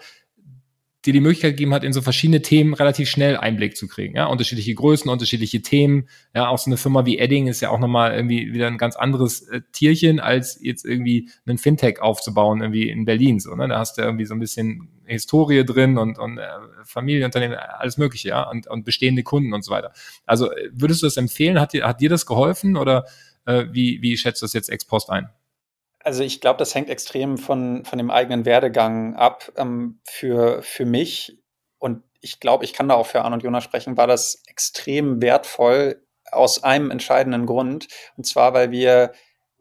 [1.05, 4.17] dir die Möglichkeit gegeben hat, in so verschiedene Themen relativ schnell Einblick zu kriegen.
[4.17, 6.09] Ja, unterschiedliche Größen, unterschiedliche Themen.
[6.35, 8.97] Ja, auch so eine Firma wie Edding ist ja auch nochmal irgendwie wieder ein ganz
[8.97, 13.39] anderes äh, Tierchen, als jetzt irgendwie einen Fintech aufzubauen, irgendwie in Berlin.
[13.39, 13.69] So, ne?
[13.69, 16.47] Da hast du irgendwie so ein bisschen Historie drin und, und äh,
[16.85, 19.93] Familienunternehmen, alles Mögliche, ja, und, und bestehende Kunden und so weiter.
[20.25, 21.61] Also würdest du das empfehlen?
[21.61, 23.05] Hat dir, hat dir das geholfen oder
[23.45, 25.29] äh, wie, wie schätzt du das jetzt ex post ein?
[26.05, 29.51] Also ich glaube, das hängt extrem von, von dem eigenen Werdegang ab.
[29.57, 31.39] Ähm, für, für mich,
[31.79, 35.23] und ich glaube, ich kann da auch für Arne und Jonas sprechen, war das extrem
[35.23, 37.89] wertvoll aus einem entscheidenden Grund.
[38.17, 39.13] Und zwar, weil wir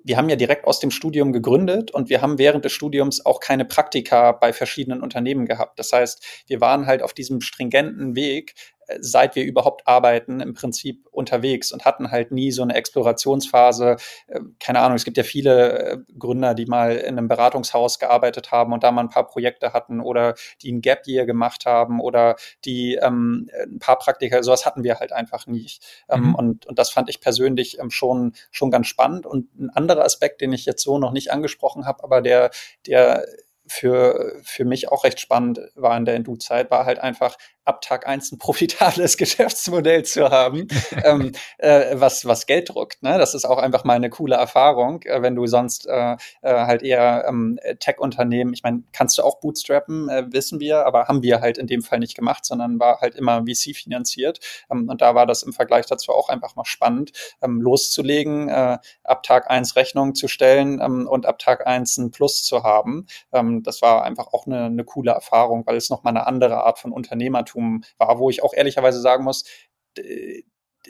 [0.04, 3.40] wir haben ja direkt aus dem Studium gegründet und wir haben während des Studiums auch
[3.40, 5.80] keine Praktika bei verschiedenen Unternehmen gehabt.
[5.80, 8.54] Das heißt, wir waren halt auf diesem stringenten Weg,
[9.00, 13.98] seit wir überhaupt arbeiten, im Prinzip unterwegs und hatten halt nie so eine Explorationsphase.
[14.28, 18.52] Äh, keine Ahnung, es gibt ja viele äh, Gründer, die mal in einem Beratungshaus gearbeitet
[18.52, 22.00] haben und da mal ein paar Projekte hatten oder die ein Gap Year gemacht haben
[22.00, 25.84] oder die ähm, ein paar Praktika, sowas hatten wir halt einfach nicht.
[26.10, 26.36] Ähm, mhm.
[26.36, 29.26] und, und das fand ich persönlich ähm, schon, schon ganz spannend.
[29.26, 32.52] Und ein anderer Aspekt, den ich jetzt so noch nicht angesprochen habe, aber der,
[32.86, 33.26] der
[33.66, 38.08] für, für mich auch recht spannend war in der Indu-Zeit, war halt einfach ab Tag
[38.08, 40.68] eins ein profitables Geschäftsmodell zu haben,
[41.04, 43.04] ähm, äh, was, was Geld druckt.
[43.04, 43.18] Ne?
[43.18, 46.84] Das ist auch einfach mal eine coole Erfahrung, äh, wenn du sonst äh, äh, halt
[46.84, 51.42] eher ähm, Tech-Unternehmen, ich meine, kannst du auch bootstrappen, äh, wissen wir, aber haben wir
[51.42, 54.40] halt in dem Fall nicht gemacht, sondern war halt immer VC finanziert.
[54.72, 58.78] Ähm, und da war das im Vergleich dazu auch einfach mal spannend, ähm, loszulegen, äh,
[59.04, 63.08] ab Tag eins Rechnungen zu stellen ähm, und ab Tag eins ein Plus zu haben.
[63.32, 66.80] Ähm, das war einfach auch eine, eine coole Erfahrung, weil es nochmal eine andere Art
[66.80, 69.44] von Unternehmertum Unternehmertum war, wo ich auch ehrlicherweise sagen muss,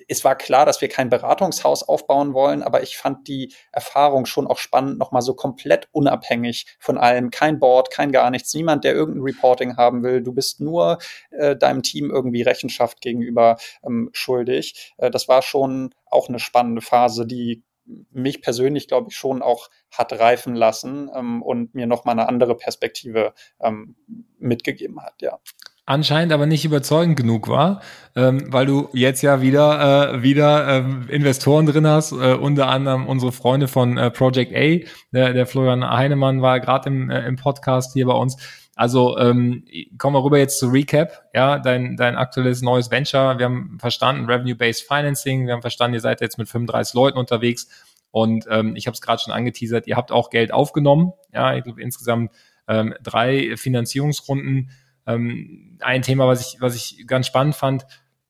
[0.07, 4.47] es war klar, dass wir kein Beratungshaus aufbauen wollen, aber ich fand die Erfahrung schon
[4.47, 7.29] auch spannend, nochmal so komplett unabhängig von allem.
[7.29, 10.23] Kein Board, kein gar nichts, niemand, der irgendein Reporting haben will.
[10.23, 10.97] Du bist nur
[11.29, 14.95] äh, deinem Team irgendwie Rechenschaft gegenüber ähm, schuldig.
[14.97, 19.69] Äh, das war schon auch eine spannende Phase, die mich persönlich, glaube ich, schon auch
[19.91, 23.95] hat reifen lassen ähm, und mir nochmal eine andere Perspektive ähm,
[24.39, 25.39] mitgegeben hat, ja.
[25.85, 27.81] Anscheinend aber nicht überzeugend genug war,
[28.15, 33.07] ähm, weil du jetzt ja wieder äh, wieder ähm, Investoren drin hast, äh, unter anderem
[33.07, 37.35] unsere Freunde von äh, Project A, der, der Florian Heinemann war gerade im, äh, im
[37.35, 38.37] Podcast hier bei uns.
[38.75, 39.65] Also ähm,
[39.99, 41.29] kommen wir rüber jetzt zu Recap.
[41.33, 43.37] Ja, dein, dein aktuelles neues Venture.
[43.37, 45.45] Wir haben verstanden, Revenue-Based Financing.
[45.45, 47.67] Wir haben verstanden, ihr seid jetzt mit 35 Leuten unterwegs.
[48.09, 51.13] Und ähm, ich habe es gerade schon angeteasert, ihr habt auch Geld aufgenommen.
[51.33, 52.31] Ja, ich glaube insgesamt
[52.67, 54.71] ähm, drei Finanzierungsrunden.
[55.05, 57.85] Ähm, ein Thema, was ich, was ich ganz spannend fand,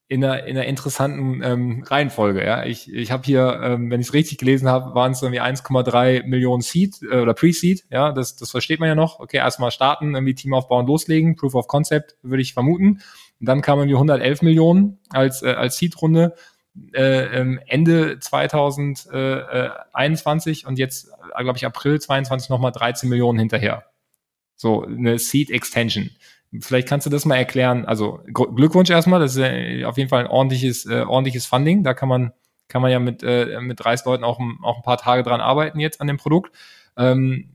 [0.07, 2.45] in einer, in einer interessanten ähm, Reihenfolge.
[2.45, 5.41] Ja, ich, ich habe hier, ähm, wenn ich es richtig gelesen habe, waren es irgendwie
[5.41, 7.85] 1,3 Millionen Seed äh, oder Pre-Seed.
[7.89, 9.19] Ja, das, das versteht man ja noch.
[9.19, 13.01] Okay, erstmal starten, irgendwie Team aufbauen, loslegen, Proof of Concept würde ich vermuten.
[13.39, 16.35] Und dann kamen irgendwie 111 Millionen als äh, als Seed-Runde
[16.93, 23.85] äh, ähm, Ende 2021 und jetzt, äh, glaube ich, April 22 nochmal 13 Millionen hinterher.
[24.55, 26.09] So eine Seed Extension.
[26.59, 27.85] Vielleicht kannst du das mal erklären.
[27.85, 31.83] Also Glückwunsch erstmal, das ist äh, auf jeden Fall ein ordentliches, äh, ordentliches Funding.
[31.83, 32.33] Da kann man,
[32.67, 35.79] kann man ja mit, äh, mit 30 Leuten auch, auch ein paar Tage dran arbeiten
[35.79, 36.55] jetzt an dem Produkt.
[36.97, 37.49] Ähm,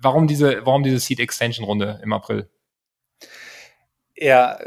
[0.00, 2.48] warum diese, warum diese Seed Extension Runde im April?
[4.16, 4.58] Ja,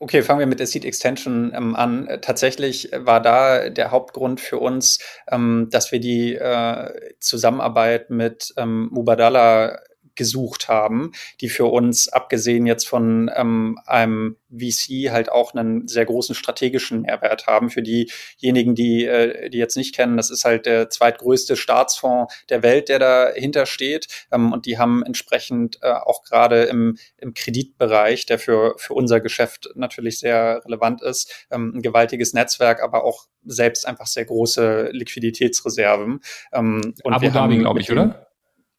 [0.00, 2.08] okay, fangen wir mit der Seed Extension ähm, an.
[2.20, 4.98] Tatsächlich war da der Hauptgrund für uns,
[5.30, 9.78] ähm, dass wir die äh, Zusammenarbeit mit ähm, Mubadala
[10.18, 16.04] gesucht haben, die für uns, abgesehen jetzt von ähm, einem VC, halt auch einen sehr
[16.04, 17.70] großen strategischen Mehrwert haben.
[17.70, 22.62] Für diejenigen, die, äh, die jetzt nicht kennen, das ist halt der zweitgrößte Staatsfonds der
[22.62, 24.08] Welt, der dahinter steht.
[24.30, 29.20] Ähm, und die haben entsprechend äh, auch gerade im, im Kreditbereich, der für, für unser
[29.20, 34.90] Geschäft natürlich sehr relevant ist, ähm, ein gewaltiges Netzwerk, aber auch selbst einfach sehr große
[34.92, 36.20] Liquiditätsreserven.
[36.52, 38.27] Ähm, und Abu Dhabi, glaube ich, oder?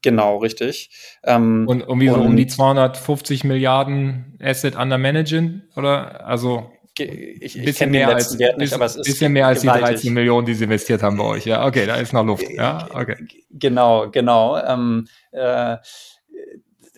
[0.02, 0.90] Genau, richtig.
[1.24, 6.26] Ähm, und irgendwie so um die 250 Milliarden Asset under Managing, oder?
[6.26, 9.88] Also ich, ich bisschen mehr als Wert nicht, aber es ist bisschen mehr als gewaltig.
[9.88, 11.46] die 13 Millionen, die sie investiert haben bei euch.
[11.46, 12.50] Ja, okay, da ist noch Luft.
[12.50, 13.16] Ja, okay.
[13.52, 14.58] Genau, genau.
[14.58, 15.78] Ähm, äh,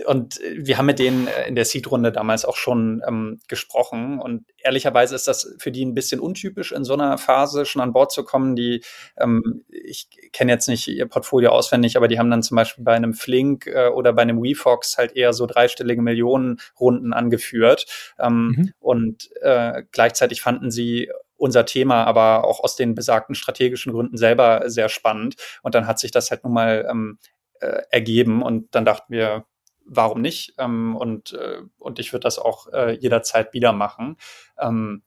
[0.06, 4.20] und wir haben mit denen äh, in der Seed-Runde damals auch schon ähm, gesprochen.
[4.20, 7.94] Und ehrlicherweise ist das für die ein bisschen untypisch, in so einer Phase schon an
[7.94, 8.56] Bord zu kommen.
[8.56, 8.84] Die,
[9.18, 12.94] ähm, ich kenne jetzt nicht ihr Portfolio auswendig, aber die haben dann zum Beispiel bei
[12.94, 17.86] einem Flink äh, oder bei einem WeFox halt eher so dreistellige Millionenrunden angeführt.
[18.20, 18.74] Ähm, mhm.
[18.80, 21.10] Und äh, gleichzeitig fanden sie
[21.42, 25.36] unser Thema aber auch aus den besagten strategischen Gründen selber sehr spannend.
[25.64, 27.18] Und dann hat sich das halt nun mal ähm,
[27.62, 29.46] äh, ergeben und dann dachten wir,
[29.92, 30.54] warum nicht?
[30.58, 34.18] Ähm, und, äh, und ich würde das auch äh, jederzeit wieder machen.
[34.58, 35.04] Ähm,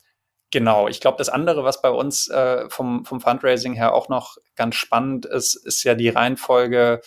[0.51, 4.37] genau, ich glaube, das andere, was bei uns äh, vom, vom Fundraising her auch noch
[4.57, 7.01] ganz spannend ist, ist ja die Reihenfolge,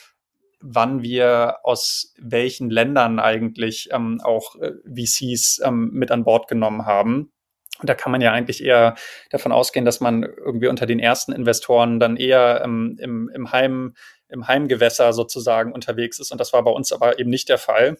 [0.59, 6.85] wann wir aus welchen Ländern eigentlich ähm, auch äh, VCs ähm, mit an Bord genommen
[6.85, 7.31] haben.
[7.83, 8.95] Da kann man ja eigentlich eher
[9.29, 13.93] davon ausgehen, dass man irgendwie unter den ersten Investoren dann eher ähm, im, im Heim
[14.29, 16.31] im Heimgewässer sozusagen unterwegs ist.
[16.31, 17.97] Und das war bei uns aber eben nicht der Fall.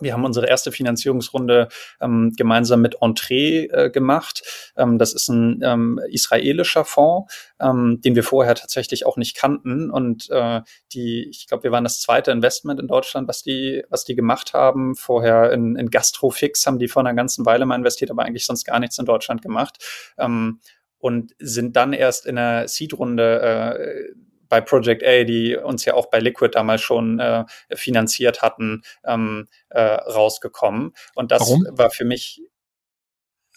[0.00, 1.68] Wir haben unsere erste Finanzierungsrunde
[2.00, 4.42] ähm, gemeinsam mit Entree äh, gemacht.
[4.76, 9.90] Ähm, das ist ein ähm, israelischer Fonds, ähm, den wir vorher tatsächlich auch nicht kannten.
[9.90, 14.04] Und äh, die, ich glaube, wir waren das zweite Investment in Deutschland, was die, was
[14.04, 14.96] die gemacht haben.
[14.96, 18.64] Vorher in, in Gastrofix haben die vor einer ganzen Weile mal investiert, aber eigentlich sonst
[18.64, 19.78] gar nichts in Deutschland gemacht.
[20.18, 20.60] Ähm,
[20.98, 24.14] und sind dann erst in der Seed-Runde äh,
[24.54, 29.48] bei Project A, die uns ja auch bei Liquid damals schon äh, finanziert hatten, ähm,
[29.70, 30.92] äh, rausgekommen.
[31.16, 31.66] Und das warum?
[31.72, 32.40] war für mich.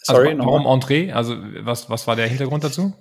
[0.08, 1.12] Also sorry, also, warum Entree?
[1.12, 2.94] Also was, was war der Hintergrund dazu?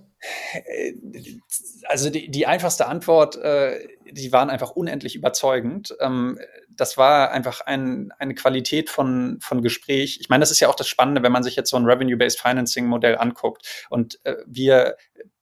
[1.87, 5.95] Also die, die einfachste Antwort, äh, die waren einfach unendlich überzeugend.
[5.99, 6.37] Ähm,
[6.69, 10.19] das war einfach ein, eine Qualität von, von Gespräch.
[10.21, 12.39] Ich meine, das ist ja auch das Spannende, wenn man sich jetzt so ein Revenue-Based
[12.39, 13.87] Financing-Modell anguckt.
[13.89, 14.97] Und äh, wir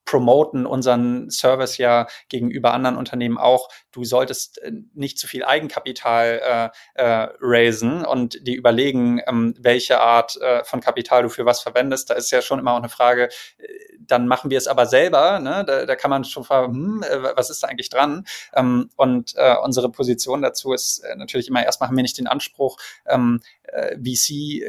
[0.06, 6.72] promoten unseren Service ja gegenüber anderen Unternehmen auch, du solltest äh, nicht zu viel Eigenkapital
[6.96, 11.62] äh, äh, raisen und die überlegen, ähm, welche Art äh, von Kapital du für was
[11.62, 12.10] verwendest.
[12.10, 13.68] Da ist ja schon immer auch eine Frage, äh,
[14.00, 15.40] dann machen wir es aber selber.
[15.40, 15.64] Ne?
[15.66, 18.26] Da, da kann man schon fragen, hm, äh, was ist da eigentlich dran?
[18.54, 22.78] Ähm, und äh, unsere Position dazu ist natürlich immer, erstmal haben wir nicht den Anspruch,
[23.08, 24.64] ähm, äh, VC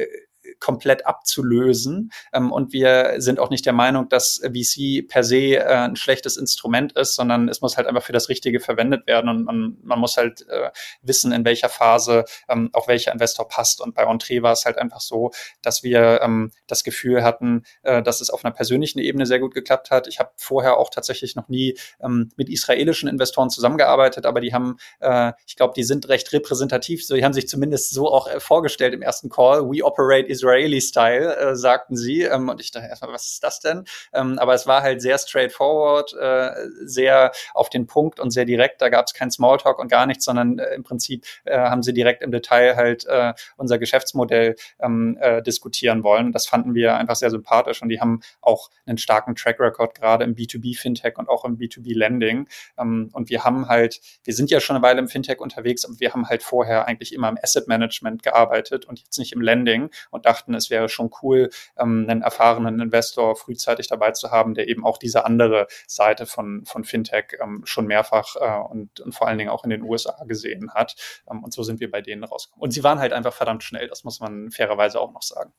[0.59, 2.11] komplett abzulösen.
[2.33, 6.37] Ähm, und wir sind auch nicht der Meinung, dass VC per se äh, ein schlechtes
[6.37, 9.29] Instrument ist, sondern es muss halt einfach für das Richtige verwendet werden.
[9.29, 13.81] Und man, man muss halt äh, wissen, in welcher Phase ähm, auch welcher Investor passt.
[13.81, 18.01] Und bei Entree war es halt einfach so, dass wir ähm, das Gefühl hatten, äh,
[18.01, 20.07] dass es auf einer persönlichen Ebene sehr gut geklappt hat.
[20.07, 24.77] Ich habe vorher auch tatsächlich noch nie ähm, mit israelischen Investoren zusammengearbeitet, aber die haben,
[24.99, 27.05] äh, ich glaube, die sind recht repräsentativ.
[27.05, 29.69] So, die haben sich zumindest so auch äh, vorgestellt im ersten Call.
[29.69, 32.21] We operate Israel Israeli-Style, äh, sagten sie.
[32.23, 33.83] Ähm, und ich dachte erstmal, was ist das denn?
[34.13, 36.51] Ähm, aber es war halt sehr straightforward, äh,
[36.85, 38.81] sehr auf den Punkt und sehr direkt.
[38.81, 41.93] Da gab es kein Smalltalk und gar nichts, sondern äh, im Prinzip äh, haben sie
[41.93, 46.31] direkt im Detail halt äh, unser Geschäftsmodell ähm, äh, diskutieren wollen.
[46.31, 50.23] Das fanden wir einfach sehr sympathisch und die haben auch einen starken Track Record, gerade
[50.23, 52.47] im B2B-Fintech und auch im B2B-Lending.
[52.77, 55.99] Ähm, und wir haben halt, wir sind ja schon eine Weile im Fintech unterwegs und
[55.99, 59.89] wir haben halt vorher eigentlich immer im Asset Management gearbeitet und jetzt nicht im Lending
[60.11, 64.67] und dachten, es wäre schon cool, ähm, einen erfahrenen Investor frühzeitig dabei zu haben, der
[64.67, 69.27] eben auch diese andere Seite von, von Fintech ähm, schon mehrfach äh, und, und vor
[69.27, 70.95] allen Dingen auch in den USA gesehen hat.
[71.29, 72.63] Ähm, und so sind wir bei denen rausgekommen.
[72.63, 75.53] Und sie waren halt einfach verdammt schnell, das muss man fairerweise auch noch sagen.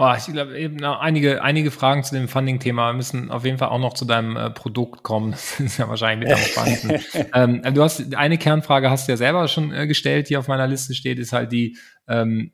[0.00, 3.80] Oh, ich glaube, eben einige, einige Fragen zu dem Funding-Thema müssen auf jeden Fall auch
[3.80, 5.32] noch zu deinem äh, Produkt kommen.
[5.58, 7.26] Das ist ja wahrscheinlich mit am spannendsten.
[7.34, 10.68] ähm, du hast eine Kernfrage hast du ja selber schon äh, gestellt, die auf meiner
[10.68, 11.76] Liste steht, ist halt die,
[12.06, 12.52] ähm,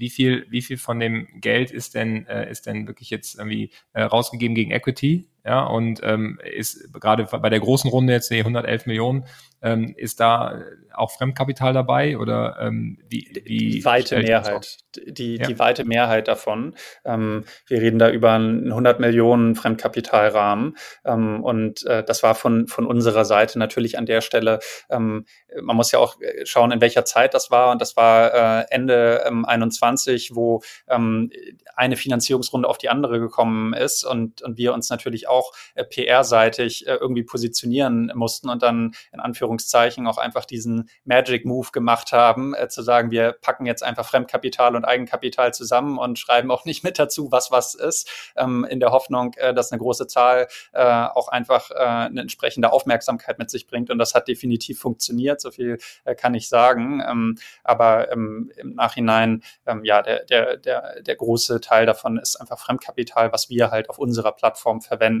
[0.00, 3.70] wie viel, wie viel von dem Geld ist denn, äh, ist denn wirklich jetzt irgendwie
[3.92, 5.28] äh, rausgegeben gegen Equity?
[5.44, 9.24] Ja, und ähm, ist gerade bei der großen Runde jetzt, die 111 Millionen,
[9.62, 10.62] ähm, ist da
[10.94, 15.46] auch Fremdkapital dabei oder ähm, wie, wie die weite Mehrheit, die, ja.
[15.46, 16.74] die weite Mehrheit davon.
[17.04, 22.66] Ähm, wir reden da über einen 100 Millionen Fremdkapitalrahmen ähm, und äh, das war von
[22.66, 24.60] von unserer Seite natürlich an der Stelle.
[24.88, 25.26] Ähm,
[25.60, 29.24] man muss ja auch schauen, in welcher Zeit das war und das war äh, Ende
[29.26, 31.30] ähm, 21, wo ähm,
[31.76, 36.86] eine Finanzierungsrunde auf die andere gekommen ist und und wir uns natürlich auch äh, PR-seitig
[36.86, 42.54] äh, irgendwie positionieren mussten und dann in Anführungszeichen auch einfach diesen Magic Move gemacht haben,
[42.54, 46.84] äh, zu sagen, wir packen jetzt einfach Fremdkapital und Eigenkapital zusammen und schreiben auch nicht
[46.84, 50.82] mit dazu, was was ist, ähm, in der Hoffnung, äh, dass eine große Zahl äh,
[50.82, 53.90] auch einfach äh, eine entsprechende Aufmerksamkeit mit sich bringt.
[53.90, 57.02] Und das hat definitiv funktioniert, so viel äh, kann ich sagen.
[57.08, 62.36] Ähm, aber ähm, im Nachhinein, ähm, ja, der, der, der, der große Teil davon ist
[62.36, 65.19] einfach Fremdkapital, was wir halt auf unserer Plattform verwenden,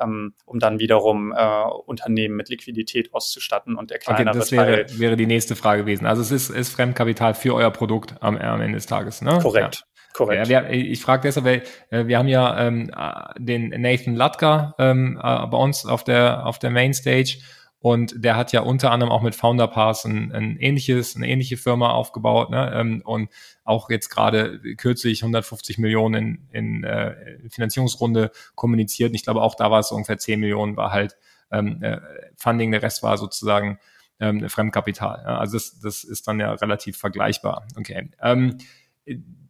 [0.00, 4.86] ähm, um dann wiederum äh, Unternehmen mit Liquidität auszustatten und der kleinere okay, das wäre,
[4.86, 6.06] Teil wäre die nächste Frage gewesen.
[6.06, 9.38] Also es ist, ist Fremdkapital für euer Produkt am, am Ende des Tages, ne?
[9.40, 9.76] Korrekt.
[9.76, 9.92] Ja.
[10.12, 10.48] Korrekt.
[10.48, 12.90] Ja, wir, ich frage deshalb, weil äh, wir haben ja ähm,
[13.38, 17.38] den Nathan Latka ähm, äh, bei uns auf der auf der Mainstage
[17.82, 21.56] und der hat ja unter anderem auch mit Founder Pass ein, ein ähnliches, eine ähnliche
[21.56, 22.72] Firma aufgebaut ne?
[22.74, 23.28] Ähm, und
[23.64, 26.14] auch jetzt gerade kürzlich 150 Millionen
[26.52, 29.10] in, in äh, Finanzierungsrunde kommuniziert.
[29.10, 31.16] Und ich glaube, auch da war es ungefähr 10 Millionen, war halt
[31.50, 31.98] ähm, äh,
[32.36, 33.80] Funding, der Rest war sozusagen
[34.20, 35.20] ähm, Fremdkapital.
[35.24, 35.38] Ja?
[35.38, 37.66] Also das, das ist dann ja relativ vergleichbar.
[37.76, 38.10] Okay.
[38.22, 38.58] Ähm,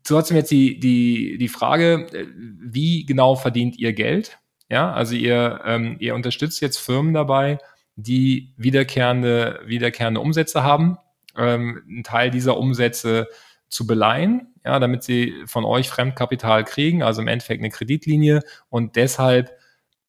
[0.04, 4.38] trotzdem jetzt die, die, die Frage, äh, wie genau verdient ihr Geld?
[4.70, 7.58] Ja, also ihr, ähm, ihr unterstützt jetzt Firmen dabei,
[7.96, 10.98] die wiederkehrende, wiederkehrende Umsätze haben,
[11.36, 13.28] ähm, einen Teil dieser Umsätze
[13.68, 18.96] zu beleihen, ja, damit sie von euch Fremdkapital kriegen, also im Endeffekt eine Kreditlinie und
[18.96, 19.50] deshalb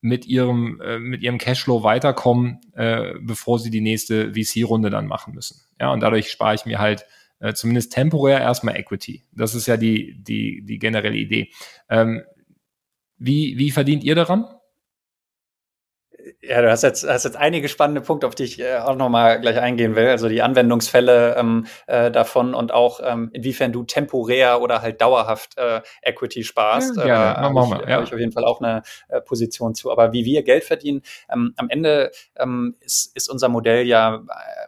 [0.02, 5.34] mit ihrem, äh, mit ihrem Cashflow weiterkommen, äh, bevor sie die nächste VC-Runde dann machen
[5.34, 5.62] müssen.
[5.80, 7.06] Ja, und dadurch spare ich mir halt
[7.40, 9.26] äh, zumindest temporär erstmal Equity.
[9.32, 11.52] Das ist ja die, die, die generelle Idee.
[11.90, 12.22] Ähm,
[13.18, 14.46] wie, wie verdient ihr daran?
[16.46, 19.39] Ja, du hast jetzt, hast jetzt einige spannende Punkte, auf die ich äh, auch nochmal
[19.39, 20.08] gleich eingehen will.
[20.08, 25.58] Also die Anwendungsfälle ähm, äh, davon und auch ähm, inwiefern du temporär oder halt dauerhaft
[25.58, 26.98] äh, Equity sparst.
[26.98, 27.32] Ja.
[27.32, 27.96] Äh, habe ich, ja.
[27.96, 29.89] hab ich auf jeden Fall auch eine äh, Position zu.
[29.89, 34.20] Aber wie wir Geld verdienen, ähm, am Ende ähm, ist, ist unser Modell ja äh,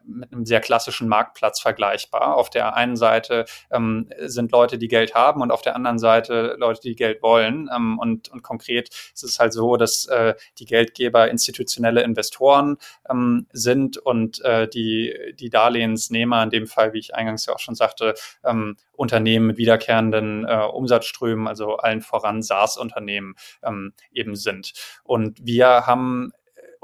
[0.05, 2.37] mit einem sehr klassischen Marktplatz vergleichbar.
[2.37, 6.55] Auf der einen Seite ähm, sind Leute, die Geld haben und auf der anderen Seite
[6.57, 7.69] Leute, die Geld wollen.
[7.75, 11.29] Ähm, und, und konkret ist es halt so, dass äh, die Geldgeber
[11.65, 12.77] institutionelle Investoren
[13.09, 17.59] ähm, sind und äh, die, die Darlehensnehmer, in dem Fall, wie ich eingangs ja auch
[17.59, 18.13] schon sagte,
[18.43, 24.73] ähm, Unternehmen mit wiederkehrenden äh, Umsatzströmen, also allen voran SaaS-Unternehmen ähm, eben sind.
[25.03, 26.31] Und wir haben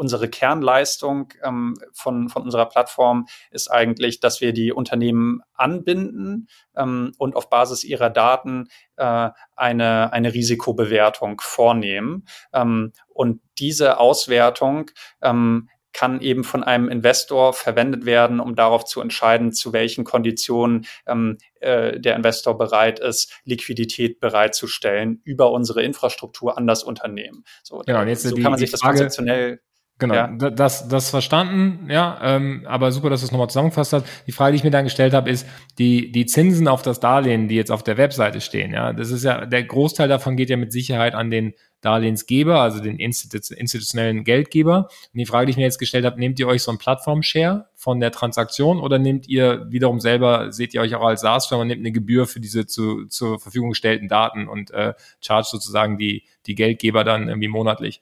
[0.02, 7.12] unsere Kernleistung ähm, von, von unserer Plattform ist eigentlich, dass wir die Unternehmen anbinden ähm,
[7.20, 12.26] und auf Basis ihrer Daten äh, eine, eine Risikobewertung vornehmen.
[12.52, 14.90] Ähm, und diese Auswertung
[15.22, 20.88] ähm, kann eben von einem Investor verwendet werden, um darauf zu entscheiden, zu welchen Konditionen
[21.06, 27.44] ähm, äh, der Investor bereit ist, Liquidität bereitzustellen über unsere Infrastruktur an das Unternehmen.
[27.62, 29.62] So, genau, jetzt so kann man sich das konzeptionell
[30.02, 30.28] Genau, ja.
[30.28, 34.06] das, das verstanden, ja, ähm, aber super, dass du es nochmal zusammengefasst hast.
[34.26, 35.48] Die Frage, die ich mir dann gestellt habe, ist,
[35.78, 39.24] die, die Zinsen auf das Darlehen, die jetzt auf der Webseite stehen, ja, das ist
[39.24, 44.88] ja, der Großteil davon geht ja mit Sicherheit an den Darlehensgeber, also den institutionellen Geldgeber.
[45.14, 47.68] Und die Frage, die ich mir jetzt gestellt habe, nehmt ihr euch so einen Plattform-Share
[47.76, 51.82] von der Transaktion oder nehmt ihr wiederum selber, seht ihr euch auch als SaaS-Firma, nehmt
[51.82, 56.56] eine Gebühr für diese zu, zur Verfügung gestellten Daten und äh, charge sozusagen die, die
[56.56, 58.02] Geldgeber dann irgendwie monatlich?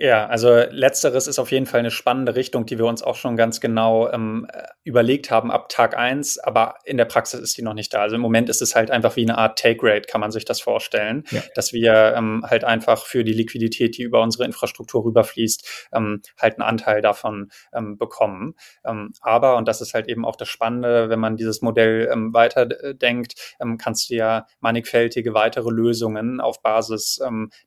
[0.00, 3.36] Ja, also letzteres ist auf jeden Fall eine spannende Richtung, die wir uns auch schon
[3.36, 4.46] ganz genau ähm,
[4.84, 8.02] überlegt haben ab Tag eins, aber in der Praxis ist die noch nicht da.
[8.02, 10.60] Also im Moment ist es halt einfach wie eine Art Take-Rate, kann man sich das
[10.60, 11.42] vorstellen, ja.
[11.56, 16.54] dass wir ähm, halt einfach für die Liquidität, die über unsere Infrastruktur rüberfließt, ähm, halt
[16.54, 18.54] einen Anteil davon ähm, bekommen.
[18.86, 22.32] Ähm, aber, und das ist halt eben auch das Spannende, wenn man dieses Modell ähm,
[22.32, 27.20] weiterdenkt, ähm, kannst du ja mannigfältige weitere Lösungen auf Basis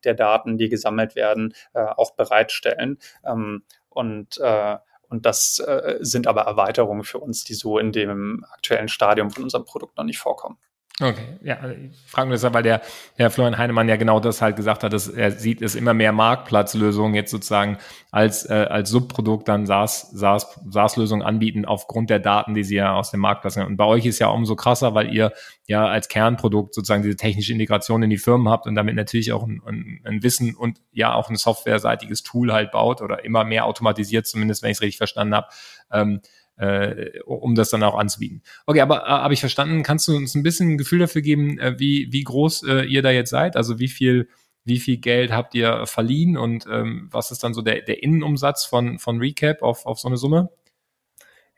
[0.03, 2.99] der Daten, die gesammelt werden, äh, auch bereitstellen.
[3.25, 4.77] Ähm, und äh,
[5.09, 9.43] und das äh, sind aber Erweiterungen für uns, die so in dem aktuellen Stadium von
[9.43, 10.57] unserem Produkt noch nicht vorkommen.
[11.01, 12.81] Okay, ja, ich frage mich deshalb, weil der
[13.15, 16.11] Herr Florian Heinemann ja genau das halt gesagt hat, dass er sieht es immer mehr
[16.11, 17.79] Marktplatzlösungen jetzt sozusagen
[18.11, 22.93] als, äh, als Subprodukt dann SaaS, SaaS, SaaS-Lösungen anbieten aufgrund der Daten, die sie ja
[22.93, 23.65] aus dem Marktplatz haben.
[23.65, 25.33] Und bei euch ist ja umso krasser, weil ihr
[25.65, 29.41] ja als Kernprodukt sozusagen diese technische Integration in die Firmen habt und damit natürlich auch
[29.41, 33.65] ein, ein, ein Wissen und ja auch ein softwareseitiges Tool halt baut oder immer mehr
[33.65, 35.47] automatisiert, zumindest wenn ich es richtig verstanden habe.
[35.91, 36.21] Ähm,
[36.61, 38.43] äh, um das dann auch anzubieten.
[38.67, 39.81] Okay, aber äh, habe ich verstanden.
[39.81, 43.01] Kannst du uns ein bisschen ein Gefühl dafür geben, äh, wie, wie groß äh, ihr
[43.01, 43.55] da jetzt seid?
[43.55, 44.29] Also wie viel,
[44.63, 48.65] wie viel Geld habt ihr verliehen und ähm, was ist dann so der, der Innenumsatz
[48.65, 50.49] von, von Recap auf, auf so eine Summe?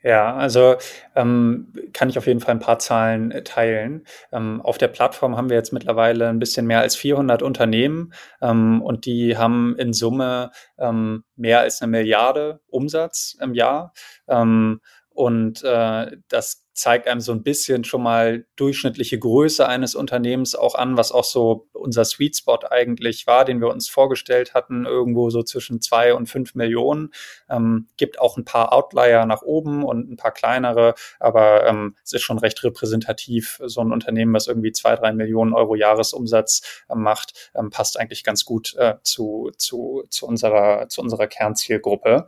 [0.04, 0.76] Ja, also
[1.16, 4.06] ähm, kann ich auf jeden Fall ein paar Zahlen äh, teilen.
[4.32, 8.82] Ähm, auf der Plattform haben wir jetzt mittlerweile ein bisschen mehr als 400 Unternehmen ähm,
[8.82, 13.94] und die haben in Summe ähm, mehr als eine Milliarde Umsatz im Jahr.
[14.28, 20.56] Ähm, und äh, das zeigt einem so ein bisschen schon mal durchschnittliche Größe eines Unternehmens
[20.56, 24.84] auch an, was auch so unser Sweet Spot eigentlich war, den wir uns vorgestellt hatten,
[24.84, 27.12] irgendwo so zwischen zwei und fünf Millionen.
[27.48, 32.12] Ähm, gibt auch ein paar Outlier nach oben und ein paar kleinere, aber ähm, es
[32.12, 33.60] ist schon recht repräsentativ.
[33.64, 38.24] So ein Unternehmen, was irgendwie zwei, drei Millionen Euro Jahresumsatz äh, macht, ähm, passt eigentlich
[38.24, 42.26] ganz gut äh, zu, zu, zu unserer, zu unserer Kernzielgruppe.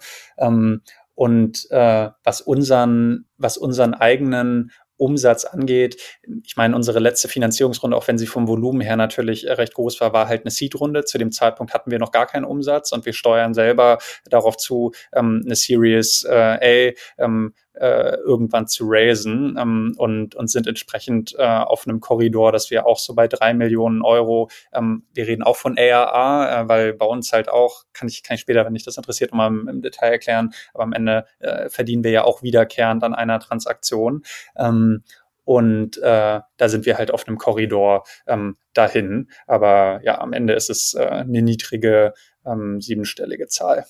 [1.17, 5.97] Und äh, was unseren, was unseren eigenen Umsatz angeht.
[6.45, 10.13] Ich meine, unsere letzte Finanzierungsrunde, auch wenn sie vom Volumen her natürlich recht groß war,
[10.13, 11.05] war halt eine Seed-Runde.
[11.05, 14.93] Zu dem Zeitpunkt hatten wir noch gar keinen Umsatz und wir steuern selber darauf zu,
[15.13, 21.35] ähm, eine Series äh, A ähm, äh, irgendwann zu raisen ähm, und, und sind entsprechend
[21.39, 25.43] äh, auf einem Korridor, dass wir auch so bei drei Millionen Euro, ähm, wir reden
[25.43, 28.75] auch von ARA, äh, weil bei uns halt auch, kann ich, kann ich später, wenn
[28.75, 32.25] dich das interessiert, mal im, im Detail erklären, aber am Ende äh, verdienen wir ja
[32.25, 34.23] auch wiederkehrend an einer Transaktion.
[34.57, 35.03] Ähm,
[35.45, 39.31] und äh, da sind wir halt auf einem Korridor ähm, dahin.
[39.47, 42.15] Aber ja, am Ende ist es äh, eine niedrige
[42.45, 43.87] ähm, siebenstellige Zahl.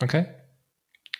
[0.00, 0.26] Okay,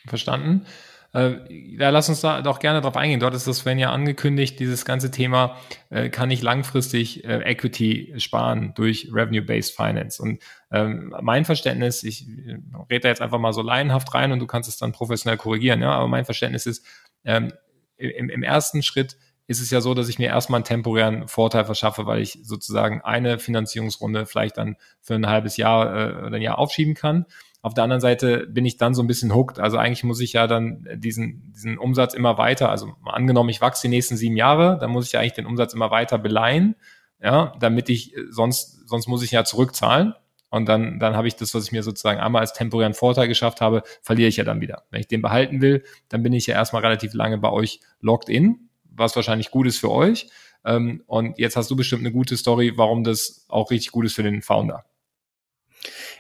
[0.07, 0.67] verstanden.
[1.15, 3.21] Äh, ja, lass uns da doch gerne drauf eingehen.
[3.21, 5.57] Dort ist das Sven ja angekündigt, dieses ganze Thema,
[5.91, 10.23] äh, kann ich langfristig äh, Equity sparen durch Revenue-Based Finance.
[10.23, 12.59] Und ähm, mein Verständnis, ich äh,
[12.91, 15.83] rede da jetzt einfach mal so laienhaft rein und du kannst es dann professionell korrigieren,
[15.83, 16.87] ja, aber mein Verständnis ist,
[17.25, 17.53] ähm,
[17.97, 21.65] im, im ersten Schritt ist es ja so, dass ich mir erstmal einen temporären Vorteil
[21.65, 26.43] verschaffe, weil ich sozusagen eine Finanzierungsrunde vielleicht dann für ein halbes Jahr äh, oder ein
[26.43, 27.27] Jahr aufschieben kann.
[27.63, 29.61] Auf der anderen Seite bin ich dann so ein bisschen hooked.
[29.61, 33.83] Also eigentlich muss ich ja dann diesen, diesen Umsatz immer weiter, also angenommen, ich wachse
[33.83, 36.75] die nächsten sieben Jahre, dann muss ich ja eigentlich den Umsatz immer weiter beleihen,
[37.23, 40.15] ja, damit ich, sonst, sonst muss ich ja zurückzahlen.
[40.51, 43.61] Und dann, dann habe ich das, was ich mir sozusagen einmal als temporären Vorteil geschafft
[43.61, 44.83] habe, verliere ich ja dann wieder.
[44.91, 48.29] Wenn ich den behalten will, dann bin ich ja erstmal relativ lange bei euch locked
[48.29, 50.29] in, was wahrscheinlich gut ist für euch.
[50.65, 54.15] Ähm, und jetzt hast du bestimmt eine gute Story, warum das auch richtig gut ist
[54.15, 54.85] für den Founder.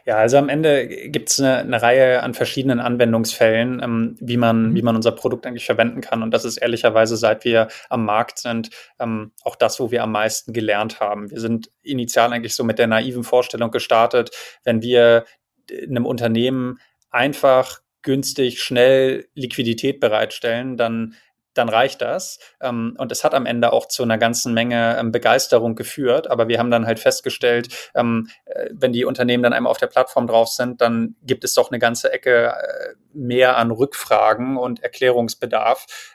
[0.04, 4.70] Ja, also am Ende gibt es eine, eine, Reihe an verschiedenen Anwendungsfällen, ähm, wie, man,
[4.70, 4.74] mhm.
[4.74, 6.22] wie man unser Produkt eigentlich verwenden kann.
[6.22, 10.12] Und das ist ehrlicherweise, seit wir am Markt sind, ähm, auch das, wo wir am
[10.12, 11.30] meisten gelernt haben.
[11.30, 14.30] Wir sind initial eigentlich so mit der naiven Vorstellung gestartet,
[14.64, 15.24] wenn wir
[15.70, 16.80] einem Unternehmen
[17.10, 21.14] einfach günstig, schnell Liquidität bereitstellen, dann
[21.54, 22.38] dann reicht das.
[22.60, 26.30] Ähm, und es hat am Ende auch zu einer ganzen Menge ähm, Begeisterung geführt.
[26.30, 29.86] Aber wir haben dann halt festgestellt, ähm, äh, wenn die Unternehmen dann einmal auf der
[29.86, 34.82] Plattform drauf sind, dann gibt es doch eine ganze Ecke äh, mehr an Rückfragen und
[34.82, 36.14] Erklärungsbedarf,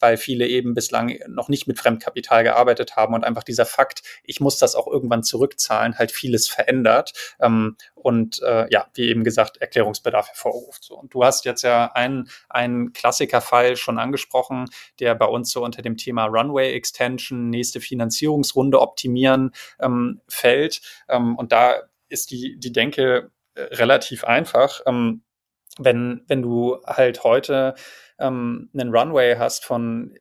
[0.00, 4.38] weil viele eben bislang noch nicht mit Fremdkapital gearbeitet haben und einfach dieser Fakt, ich
[4.38, 7.14] muss das auch irgendwann zurückzahlen, halt vieles verändert.
[7.94, 10.90] Und äh, ja, wie eben gesagt, Erklärungsbedarf hervorruft.
[10.92, 14.65] Und du hast jetzt ja einen, einen Klassikerfall schon angesprochen,
[15.00, 20.80] der bei uns so unter dem Thema Runway Extension, nächste Finanzierungsrunde optimieren ähm, fällt.
[21.08, 21.74] Ähm, und da
[22.08, 24.80] ist die, die Denke äh, relativ einfach.
[24.86, 25.22] Ähm,
[25.78, 27.74] wenn, wenn du halt heute
[28.18, 30.14] ähm, einen Runway hast von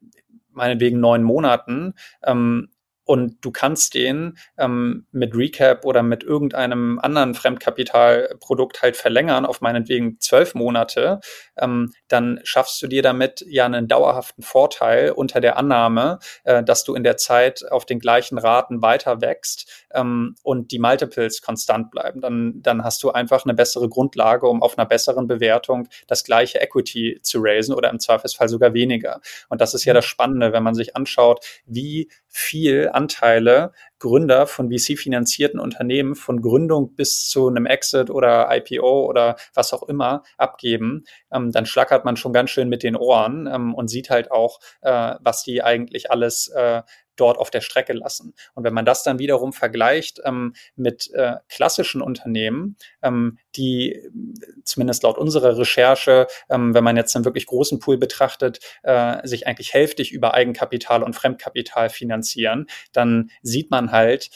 [0.50, 1.94] meinetwegen neun Monaten,
[2.24, 2.70] ähm,
[3.06, 9.62] und du kannst den ähm, mit Recap oder mit irgendeinem anderen Fremdkapitalprodukt halt verlängern auf
[9.62, 11.20] meinetwegen zwölf Monate,
[11.58, 16.84] ähm, dann schaffst du dir damit ja einen dauerhaften Vorteil unter der Annahme, äh, dass
[16.84, 21.92] du in der Zeit auf den gleichen Raten weiter wächst ähm, und die Multiples konstant
[21.92, 22.22] bleiben.
[22.22, 26.60] Dann, dann hast du einfach eine bessere Grundlage, um auf einer besseren Bewertung das gleiche
[26.60, 29.22] Equity zu raisen oder im Zweifelsfall sogar weniger.
[29.50, 34.70] Und das ist ja das Spannende, wenn man sich anschaut, wie viel Anteile Gründer von
[34.70, 41.06] VC-finanzierten Unternehmen von Gründung bis zu einem Exit oder IPO oder was auch immer abgeben,
[41.32, 44.60] ähm, dann schlackert man schon ganz schön mit den Ohren ähm, und sieht halt auch,
[44.82, 46.82] äh, was die eigentlich alles äh,
[47.16, 48.34] dort auf der Strecke lassen.
[48.54, 54.02] Und wenn man das dann wiederum vergleicht ähm, mit äh, klassischen Unternehmen, ähm, die
[54.64, 59.48] zumindest laut unserer Recherche, ähm, wenn man jetzt einen wirklich großen Pool betrachtet, äh, sich
[59.48, 64.30] eigentlich hälftig über Eigenkapital und Fremdkapital finanzieren, dann sieht man halt,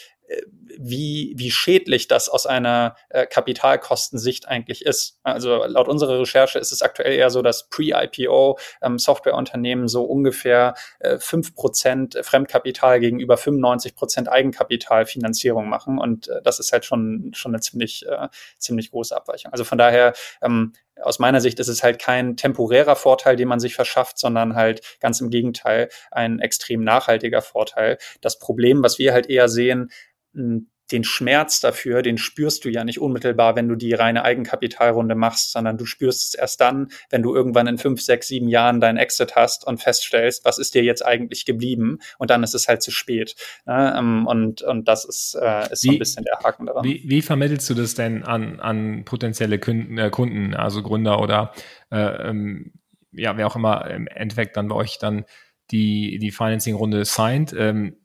[0.78, 5.18] wie, wie schädlich das aus einer äh, Kapitalkostensicht eigentlich ist.
[5.22, 10.74] Also laut unserer Recherche ist es aktuell eher so, dass Pre-IPO ähm, Softwareunternehmen so ungefähr
[11.00, 15.98] äh, 5% Fremdkapital gegenüber 95% Eigenkapitalfinanzierung machen.
[15.98, 18.28] Und äh, das ist halt schon, schon eine ziemlich, äh,
[18.58, 19.52] ziemlich große Abweichung.
[19.52, 20.72] Also von daher, ähm,
[21.02, 24.82] aus meiner Sicht ist es halt kein temporärer Vorteil, den man sich verschafft, sondern halt
[25.00, 27.96] ganz im Gegenteil ein extrem nachhaltiger Vorteil.
[28.20, 29.90] Das Problem, was wir halt eher sehen,
[30.32, 35.52] den Schmerz dafür, den spürst du ja nicht unmittelbar, wenn du die reine Eigenkapitalrunde machst,
[35.52, 38.98] sondern du spürst es erst dann, wenn du irgendwann in fünf, sechs, sieben Jahren deinen
[38.98, 42.82] Exit hast und feststellst, was ist dir jetzt eigentlich geblieben und dann ist es halt
[42.82, 43.34] zu spät.
[43.66, 46.84] Ähm, und, und das ist, äh, ist so ein bisschen der Haken daran.
[46.84, 51.52] Wie, wie vermittelst du das denn an, an potenzielle Kunden, äh, Kunden also Gründer oder
[51.90, 52.72] äh, ähm,
[53.12, 55.24] ja, wer auch immer im Endeffekt dann bei euch dann
[55.70, 57.54] die, die Financing-Runde signed?
[57.56, 57.96] Ähm,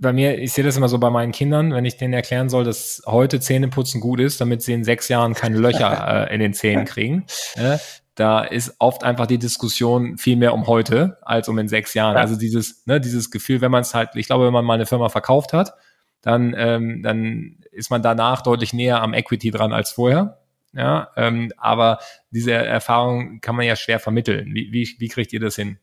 [0.00, 2.64] bei mir, ich sehe das immer so bei meinen Kindern, wenn ich denen erklären soll,
[2.64, 6.54] dass heute Zähneputzen gut ist, damit sie in sechs Jahren keine Löcher äh, in den
[6.54, 7.26] Zähnen kriegen.
[7.54, 7.78] Äh,
[8.14, 12.16] da ist oft einfach die Diskussion viel mehr um heute als um in sechs Jahren.
[12.16, 12.22] Ja.
[12.22, 14.86] Also dieses, ne, dieses Gefühl, wenn man es halt, ich glaube, wenn man mal eine
[14.86, 15.74] Firma verkauft hat,
[16.22, 20.38] dann, ähm, dann ist man danach deutlich näher am Equity dran als vorher.
[20.72, 21.98] Ja, ähm, aber
[22.30, 24.54] diese Erfahrung kann man ja schwer vermitteln.
[24.54, 25.78] Wie, wie, wie kriegt ihr das hin?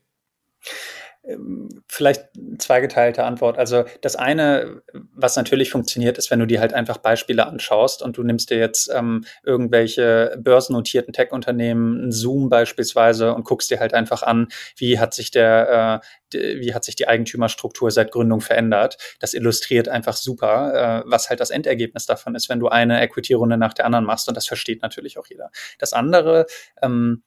[1.28, 3.58] Ähm, vielleicht zweigeteilte Antwort.
[3.58, 8.16] Also das eine, was natürlich funktioniert, ist, wenn du dir halt einfach Beispiele anschaust und
[8.16, 14.22] du nimmst dir jetzt ähm, irgendwelche börsennotierten Tech-Unternehmen, Zoom beispielsweise, und guckst dir halt einfach
[14.22, 16.02] an, wie hat sich der,
[16.32, 18.96] äh, wie hat sich die Eigentümerstruktur seit Gründung verändert.
[19.20, 23.58] Das illustriert einfach super, äh, was halt das Endergebnis davon ist, wenn du eine Equity-Runde
[23.58, 24.28] nach der anderen machst.
[24.28, 25.50] Und das versteht natürlich auch jeder.
[25.78, 26.46] Das andere,
[26.82, 27.22] ähm,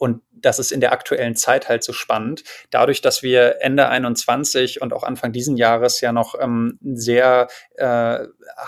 [0.00, 2.42] und das ist in der aktuellen Zeit halt so spannend.
[2.70, 8.20] Dadurch, dass wir Ende 21 und auch Anfang diesen Jahres ja noch ähm, sehr äh,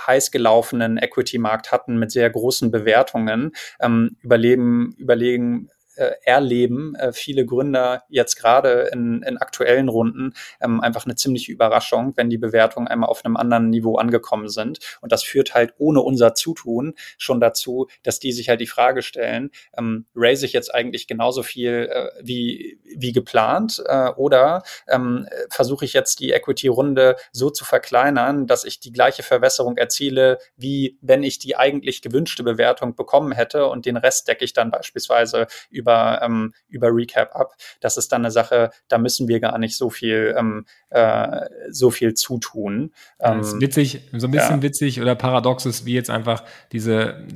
[0.07, 5.71] heiß gelaufenen Equity-Markt hatten mit sehr großen Bewertungen, ähm, überleben, überlegen
[6.03, 11.53] äh, erleben äh, viele Gründer jetzt gerade in, in aktuellen Runden ähm, einfach eine ziemliche
[11.53, 14.79] Überraschung, wenn die Bewertungen einmal auf einem anderen Niveau angekommen sind.
[15.01, 19.03] Und das führt halt ohne unser Zutun schon dazu, dass die sich halt die Frage
[19.03, 25.29] stellen, ähm, raise ich jetzt eigentlich genauso viel äh, wie, wie geplant äh, oder ähm,
[25.51, 30.99] versuche ich jetzt die Equity-Runde so zu verkleinern, dass ich die gleiche Verwässerung erziele, wie
[31.01, 35.47] wenn ich die eigentlich gewünschte Bewertung bekommen hätte und den Rest decke ich dann beispielsweise
[35.71, 37.53] über über, ähm, über Recap ab.
[37.81, 41.91] Das ist dann eine Sache, da müssen wir gar nicht so viel, ähm, äh, so
[41.91, 42.93] viel zutun.
[43.21, 44.63] Ähm, das ist witzig, so ein bisschen ja.
[44.63, 47.27] witzig oder paradox ist, wie jetzt einfach diese,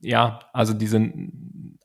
[0.00, 1.12] ja, also diese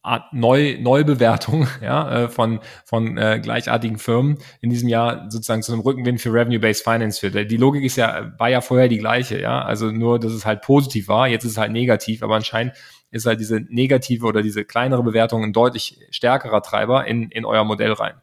[0.06, 5.72] Art Neu Neubewertung ja, äh, von, von äh, gleichartigen Firmen in diesem Jahr sozusagen zu
[5.72, 7.50] einem Rückenwind für Revenue-Based Finance führt.
[7.50, 9.62] Die Logik ist ja, war ja vorher die gleiche, ja.
[9.62, 12.74] Also nur, dass es halt positiv war, jetzt ist es halt negativ, aber anscheinend
[13.14, 17.64] ist halt diese negative oder diese kleinere Bewertung ein deutlich stärkerer Treiber in, in euer
[17.64, 18.16] Modell rein.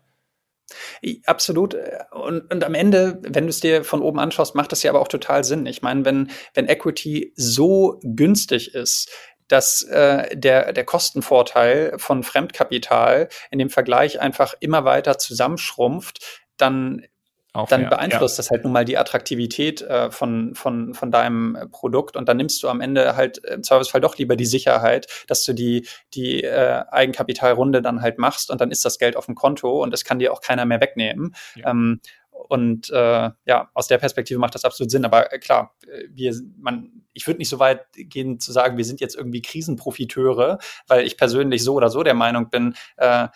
[1.26, 1.76] Absolut.
[2.12, 5.00] Und, und am Ende, wenn du es dir von oben anschaust, macht das ja aber
[5.00, 5.66] auch total Sinn.
[5.66, 9.10] Ich meine, wenn, wenn Equity so günstig ist,
[9.48, 16.20] dass äh, der, der Kostenvorteil von Fremdkapital in dem Vergleich einfach immer weiter zusammenschrumpft,
[16.56, 17.04] dann
[17.52, 18.42] auch, dann ja, beeinflusst ja.
[18.42, 22.62] das halt nun mal die Attraktivität äh, von, von, von deinem Produkt und dann nimmst
[22.62, 26.84] du am Ende halt im Zweifelsfall doch lieber die Sicherheit, dass du die, die äh,
[26.90, 30.18] Eigenkapitalrunde dann halt machst und dann ist das Geld auf dem Konto und das kann
[30.18, 31.34] dir auch keiner mehr wegnehmen.
[31.56, 31.70] Ja.
[31.70, 35.04] Ähm, und äh, ja, aus der Perspektive macht das absolut Sinn.
[35.04, 35.76] Aber äh, klar,
[36.08, 40.58] wir, man, ich würde nicht so weit gehen zu sagen, wir sind jetzt irgendwie Krisenprofiteure,
[40.86, 43.28] weil ich persönlich so oder so der Meinung bin, äh,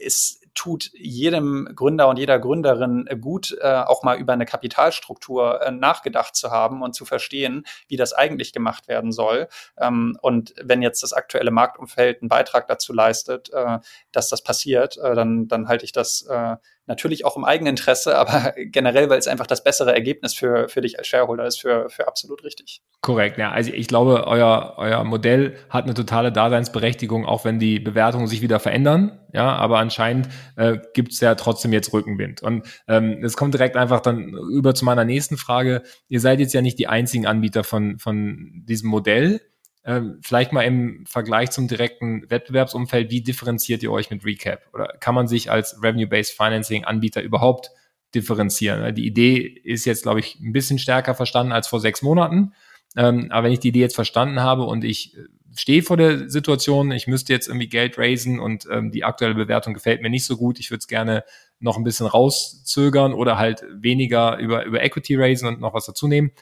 [0.00, 5.70] ist tut jedem Gründer und jeder Gründerin gut, äh, auch mal über eine Kapitalstruktur äh,
[5.70, 9.48] nachgedacht zu haben und zu verstehen, wie das eigentlich gemacht werden soll.
[9.78, 13.78] Ähm, und wenn jetzt das aktuelle Marktumfeld einen Beitrag dazu leistet, äh,
[14.12, 16.56] dass das passiert, äh, dann, dann halte ich das äh,
[16.86, 20.80] natürlich auch im eigenen Interesse, aber generell, weil es einfach das bessere Ergebnis für, für
[20.80, 22.82] dich als Shareholder ist, für, für absolut richtig.
[23.00, 23.50] Korrekt, ja.
[23.50, 28.42] Also ich glaube, euer, euer Modell hat eine totale Daseinsberechtigung, auch wenn die Bewertungen sich
[28.42, 29.18] wieder verändern.
[29.32, 32.42] Ja, aber anscheinend äh, gibt es ja trotzdem jetzt Rückenwind.
[32.42, 35.82] Und ähm, es kommt direkt einfach dann über zu meiner nächsten Frage.
[36.08, 39.40] Ihr seid jetzt ja nicht die einzigen Anbieter von, von diesem Modell.
[39.84, 44.68] Ähm, vielleicht mal im Vergleich zum direkten Wettbewerbsumfeld, wie differenziert ihr euch mit Recap?
[44.72, 47.70] Oder kann man sich als Revenue-Based Financing-Anbieter überhaupt
[48.14, 48.94] differenzieren?
[48.94, 52.52] Die Idee ist jetzt, glaube ich, ein bisschen stärker verstanden als vor sechs Monaten.
[52.96, 55.22] Ähm, aber wenn ich die Idee jetzt verstanden habe und ich äh,
[55.56, 59.74] stehe vor der Situation, ich müsste jetzt irgendwie Geld raisen und ähm, die aktuelle Bewertung
[59.74, 61.24] gefällt mir nicht so gut, ich würde es gerne
[61.58, 66.06] noch ein bisschen rauszögern oder halt weniger über, über Equity raisen und noch was dazu
[66.06, 66.32] nehmen.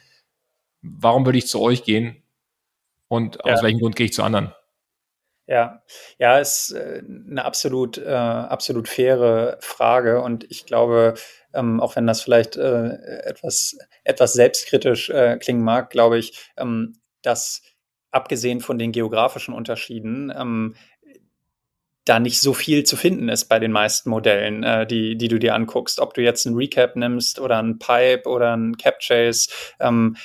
[0.82, 2.22] Warum würde ich zu euch gehen?
[3.10, 3.54] Und ja.
[3.54, 4.54] aus welchem Grund gehe ich zu anderen?
[5.48, 5.82] Ja,
[6.18, 11.14] ja, ist äh, eine absolut, äh, absolut faire Frage und ich glaube,
[11.52, 17.00] ähm, auch wenn das vielleicht äh, etwas, etwas selbstkritisch äh, klingen mag, glaube ich, ähm,
[17.22, 17.62] dass
[18.12, 20.76] abgesehen von den geografischen Unterschieden ähm,
[22.04, 25.40] da nicht so viel zu finden ist bei den meisten Modellen, äh, die, die du
[25.40, 25.98] dir anguckst.
[25.98, 29.50] Ob du jetzt ein Recap nimmst oder ein Pipe oder ein CapChase,
[29.80, 30.16] ähm,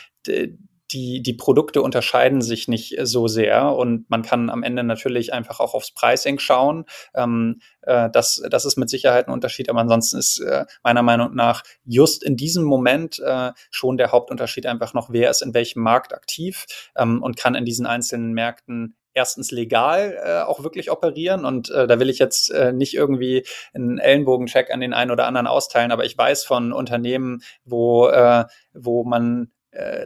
[0.92, 3.74] die, die Produkte unterscheiden sich nicht so sehr.
[3.74, 6.86] Und man kann am Ende natürlich einfach auch aufs Pricing schauen.
[7.14, 11.36] Ähm, äh, das, das ist mit Sicherheit ein Unterschied, aber ansonsten ist äh, meiner Meinung
[11.36, 15.82] nach just in diesem Moment äh, schon der Hauptunterschied einfach noch, wer ist in welchem
[15.82, 16.66] Markt aktiv
[16.96, 21.46] ähm, und kann in diesen einzelnen Märkten erstens legal äh, auch wirklich operieren.
[21.46, 25.26] Und äh, da will ich jetzt äh, nicht irgendwie einen Ellenbogencheck an den einen oder
[25.26, 29.55] anderen austeilen, aber ich weiß von Unternehmen, wo äh, wo man äh,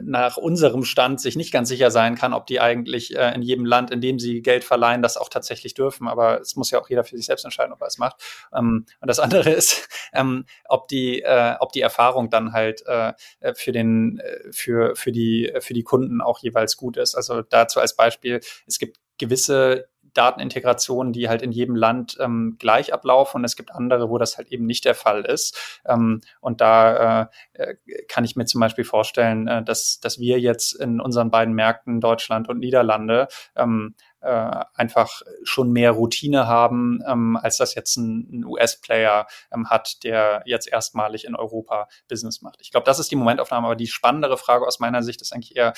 [0.02, 3.64] nach unserem Stand sich nicht ganz sicher sein kann, ob die eigentlich äh, in jedem
[3.64, 6.08] Land, in dem sie Geld verleihen, das auch tatsächlich dürfen.
[6.08, 8.16] Aber es muss ja auch jeder für sich selbst entscheiden, ob er es macht.
[8.52, 13.12] Ähm, und das andere ist, ähm, ob die, äh, ob die Erfahrung dann halt äh,
[13.54, 17.14] für den, äh, für, für die, für die Kunden auch jeweils gut ist.
[17.14, 22.92] Also dazu als Beispiel, es gibt gewisse Datenintegrationen, die halt in jedem Land ähm, gleich
[22.92, 25.80] ablaufen und es gibt andere, wo das halt eben nicht der Fall ist.
[25.86, 27.74] Ähm, und da äh, äh,
[28.08, 32.00] kann ich mir zum Beispiel vorstellen, äh, dass, dass wir jetzt in unseren beiden Märkten
[32.00, 38.28] Deutschland und Niederlande ähm, äh, einfach schon mehr Routine haben, ähm, als das jetzt ein,
[38.30, 42.60] ein US-Player ähm, hat, der jetzt erstmalig in Europa Business macht.
[42.60, 45.56] Ich glaube, das ist die Momentaufnahme, aber die spannendere Frage aus meiner Sicht ist eigentlich
[45.56, 45.72] eher,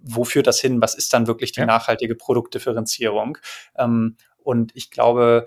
[0.00, 0.80] wo führt das hin?
[0.80, 1.66] Was ist dann wirklich die ja.
[1.66, 3.38] nachhaltige Produktdifferenzierung?
[3.76, 5.46] Ähm, und ich glaube,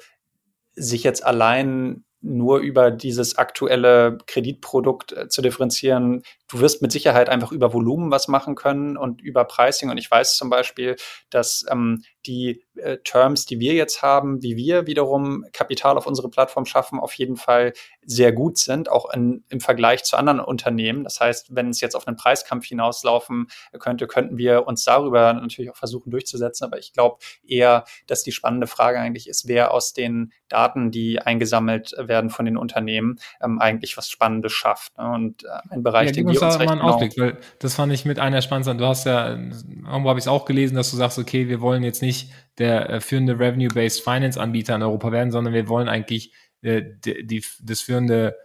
[0.74, 6.24] sich jetzt allein nur über dieses aktuelle Kreditprodukt äh, zu differenzieren.
[6.50, 9.90] Du wirst mit Sicherheit einfach über Volumen was machen können und über Pricing.
[9.90, 10.96] Und ich weiß zum Beispiel,
[11.30, 16.30] dass ähm, die äh, Terms, die wir jetzt haben, wie wir wiederum Kapital auf unsere
[16.30, 17.74] Plattform schaffen, auf jeden Fall
[18.06, 21.04] sehr gut sind, auch in, im Vergleich zu anderen Unternehmen.
[21.04, 23.48] Das heißt, wenn es jetzt auf einen Preiskampf hinauslaufen
[23.80, 26.66] könnte, könnten wir uns darüber natürlich auch versuchen durchzusetzen.
[26.66, 31.20] Aber ich glaube eher, dass die spannende Frage eigentlich ist, wer aus den Daten, die
[31.20, 34.98] eingesammelt werden von den Unternehmen, ähm, eigentlich was Spannendes schafft.
[34.98, 35.10] Ne?
[35.10, 37.76] Und äh, ein Bereich, ja, den wir uns recht mal einen genau Ausblick, weil das
[37.76, 38.78] fand ich mit einer spannendsten.
[38.78, 41.84] Du hast ja, irgendwo habe ich es auch gelesen, dass du sagst, okay, wir wollen
[41.84, 46.84] jetzt nicht der äh, führende Revenue-Based Finance-Anbieter in Europa werden, sondern wir wollen eigentlich äh,
[47.06, 48.36] die, die, das führende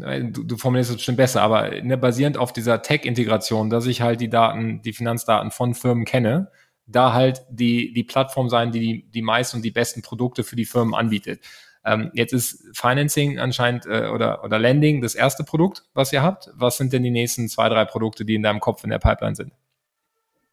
[0.00, 4.00] äh, Du, du formulierst es bestimmt besser, aber ne, basierend auf dieser Tech-Integration, dass ich
[4.00, 6.50] halt die Daten, die Finanzdaten von Firmen kenne,
[6.86, 10.64] da halt die, die Plattform sein, die die meisten und die besten Produkte für die
[10.64, 11.40] Firmen anbietet.
[11.88, 16.50] Ähm, jetzt ist Financing anscheinend äh, oder, oder Lending das erste Produkt, was ihr habt.
[16.54, 19.34] Was sind denn die nächsten zwei, drei Produkte, die in deinem Kopf in der Pipeline
[19.34, 19.52] sind?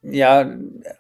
[0.08, 0.52] Ja,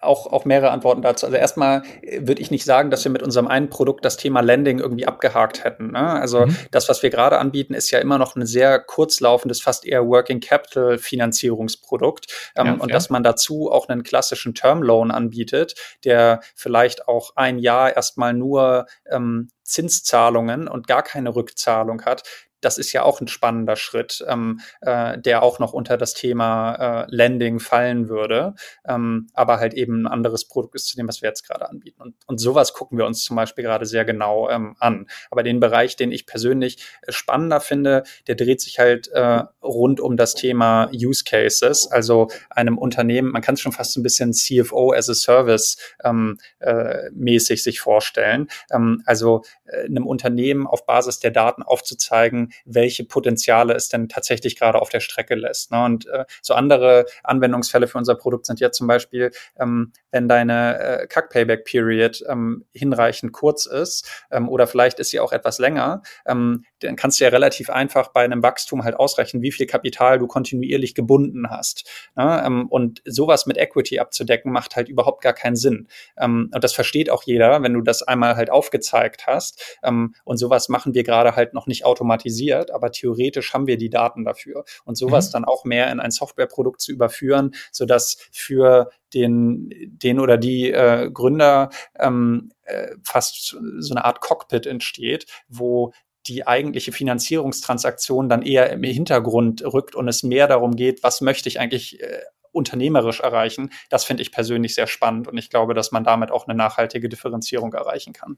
[0.01, 1.27] auch, auch mehrere Antworten dazu.
[1.27, 1.83] Also erstmal
[2.19, 5.63] würde ich nicht sagen, dass wir mit unserem einen Produkt das Thema Landing irgendwie abgehakt
[5.63, 5.91] hätten.
[5.91, 5.99] Ne?
[5.99, 6.55] Also mhm.
[6.71, 10.39] das, was wir gerade anbieten, ist ja immer noch ein sehr kurzlaufendes, fast eher Working
[10.39, 12.51] Capital Finanzierungsprodukt.
[12.55, 12.93] Ähm, ja, und ja.
[12.93, 18.33] dass man dazu auch einen klassischen Term Loan anbietet, der vielleicht auch ein Jahr erstmal
[18.33, 22.23] nur ähm, Zinszahlungen und gar keine Rückzahlung hat,
[22.65, 27.03] das ist ja auch ein spannender Schritt, ähm, äh, der auch noch unter das Thema
[27.03, 28.55] äh, Landing fallen würde,
[28.87, 32.01] ähm, aber halt eben ein anderes Produkt ist zu dem, was wir jetzt gerade anbieten.
[32.01, 35.07] Und, und sowas gucken wir uns zum Beispiel gerade sehr genau ähm, an.
[35.29, 39.99] Aber den Bereich, den ich persönlich äh, spannender finde, der dreht sich halt äh, rund
[39.99, 44.03] um das Thema Use Cases, also einem Unternehmen, man kann es schon fast so ein
[44.03, 48.47] bisschen CFO as a Service ähm, äh, mäßig sich vorstellen.
[48.71, 54.57] Ähm, also äh, einem Unternehmen auf Basis der Daten aufzuzeigen, welche Potenziale es denn tatsächlich
[54.57, 55.71] gerade auf der Strecke lässt.
[55.71, 55.83] Ne?
[55.83, 60.79] Und äh, so andere Anwendungsfälle für unser Produkt sind ja zum Beispiel, ähm, wenn deine
[60.79, 66.65] äh, Kack-Payback-Period ähm, hinreichend kurz ist ähm, oder vielleicht ist sie auch etwas länger, ähm,
[66.79, 70.27] dann kannst du ja relativ einfach bei einem Wachstum halt ausrechnen, wie viel Kapital du
[70.27, 71.89] kontinuierlich gebunden hast.
[72.15, 72.43] Ne?
[72.45, 75.87] Ähm, und sowas mit Equity abzudecken, macht halt überhaupt gar keinen Sinn.
[76.17, 79.77] Ähm, und das versteht auch jeder, wenn du das einmal halt aufgezeigt hast.
[79.83, 83.89] Ähm, und sowas machen wir gerade halt noch nicht automatisiert, aber theoretisch haben wir die
[83.89, 84.65] Daten dafür.
[84.83, 85.33] Und sowas mhm.
[85.33, 91.09] dann auch mehr in ein Softwareprodukt zu überführen, sodass für den, den oder die äh,
[91.11, 95.93] Gründer ähm, äh, fast so eine Art Cockpit entsteht, wo
[96.27, 101.49] die eigentliche Finanzierungstransaktion dann eher im Hintergrund rückt und es mehr darum geht, was möchte
[101.49, 102.21] ich eigentlich äh,
[102.51, 103.69] unternehmerisch erreichen.
[103.89, 107.09] Das finde ich persönlich sehr spannend und ich glaube, dass man damit auch eine nachhaltige
[107.09, 108.37] Differenzierung erreichen kann.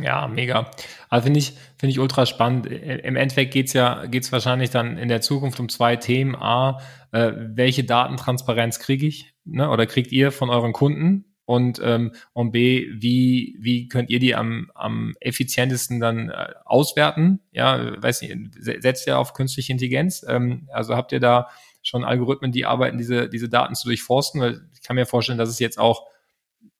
[0.00, 0.70] Ja, mega.
[1.08, 2.66] Also finde ich, finde ich ultra spannend.
[2.66, 6.34] Im Endeffekt geht's ja, geht's wahrscheinlich dann in der Zukunft um zwei Themen.
[6.34, 6.80] A,
[7.12, 11.33] äh, welche Datentransparenz kriege ich, ne, oder kriegt ihr von euren Kunden?
[11.46, 17.40] Und, ähm, und B, wie, wie könnt ihr die am, am effizientesten dann äh, auswerten?
[17.52, 20.24] Ja, weiß nicht, setzt ihr auf künstliche Intelligenz?
[20.26, 21.48] Ähm, also habt ihr da
[21.82, 24.40] schon Algorithmen, die arbeiten, diese, diese Daten zu durchforsten?
[24.40, 26.06] Weil ich kann mir vorstellen, dass es jetzt auch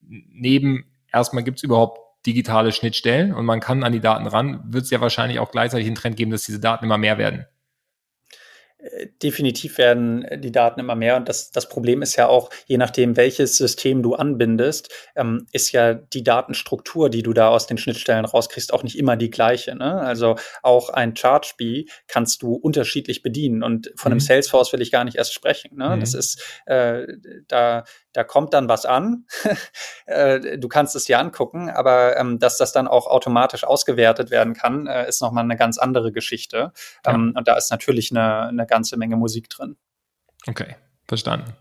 [0.00, 4.84] neben, erstmal gibt es überhaupt digitale Schnittstellen und man kann an die Daten ran, wird
[4.84, 7.44] es ja wahrscheinlich auch gleichzeitig einen Trend geben, dass diese Daten immer mehr werden
[9.22, 11.16] definitiv werden die Daten immer mehr.
[11.16, 15.72] Und das, das Problem ist ja auch, je nachdem, welches System du anbindest, ähm, ist
[15.72, 19.74] ja die Datenstruktur, die du da aus den Schnittstellen rauskriegst, auch nicht immer die gleiche.
[19.74, 20.00] Ne?
[20.00, 23.62] Also auch ein ChargeBee kannst du unterschiedlich bedienen.
[23.62, 24.14] Und von mhm.
[24.14, 25.76] einem Salesforce will ich gar nicht erst sprechen.
[25.76, 25.96] Ne?
[25.96, 26.00] Mhm.
[26.00, 27.06] Das ist, äh,
[27.48, 29.26] da, da kommt dann was an.
[30.06, 34.52] Äh, du kannst es dir angucken, aber ähm, dass das dann auch automatisch ausgewertet werden
[34.52, 36.72] kann, äh, ist nochmal eine ganz andere Geschichte.
[37.06, 37.14] Ja.
[37.14, 39.78] Ähm, und da ist natürlich eine, eine ganze Menge Musik drin.
[40.46, 40.76] Okay,
[41.08, 41.54] verstanden.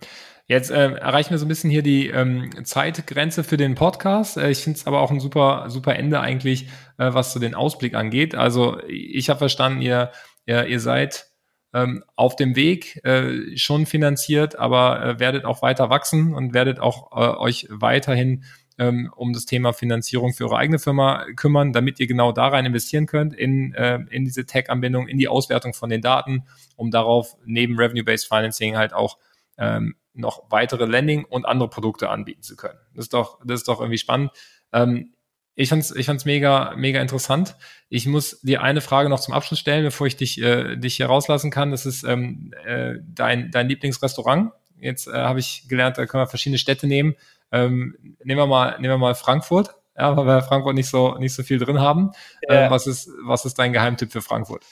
[0.45, 4.35] Jetzt äh, erreichen wir so ein bisschen hier die ähm, Zeitgrenze für den Podcast.
[4.35, 7.55] Äh, ich finde es aber auch ein super, super Ende eigentlich, äh, was so den
[7.55, 8.35] Ausblick angeht.
[8.35, 10.11] Also ich habe verstanden, ihr,
[10.45, 11.27] ihr, ihr seid
[11.73, 16.79] ähm, auf dem Weg äh, schon finanziert, aber äh, werdet auch weiter wachsen und werdet
[16.79, 18.43] auch äh, euch weiterhin
[18.77, 22.65] ähm, um das Thema Finanzierung für eure eigene Firma kümmern, damit ihr genau da rein
[22.65, 26.45] investieren könnt in, äh, in diese Tech-Anbindung, in die Auswertung von den Daten,
[26.75, 29.17] um darauf neben Revenue-Based Financing halt auch
[29.57, 32.79] ähm, noch weitere Lending und andere Produkte anbieten zu können.
[32.93, 34.31] Das ist doch, das ist doch irgendwie spannend.
[34.71, 35.12] Ähm,
[35.55, 37.55] ich fand's, ich fand's mega, mega interessant.
[37.89, 41.05] Ich muss dir eine Frage noch zum Abschluss stellen, bevor ich dich, äh, dich hier
[41.05, 41.71] rauslassen kann.
[41.71, 44.51] Das ist ähm, äh, dein, dein Lieblingsrestaurant.
[44.79, 47.15] Jetzt äh, habe ich gelernt, da können wir verschiedene Städte nehmen.
[47.51, 49.75] Ähm, nehmen wir mal, nehmen wir mal Frankfurt.
[49.95, 52.11] Ja, weil wir Frankfurt nicht so, nicht so viel drin haben.
[52.49, 52.65] Ja.
[52.65, 54.65] Äh, was ist, was ist dein Geheimtipp für Frankfurt?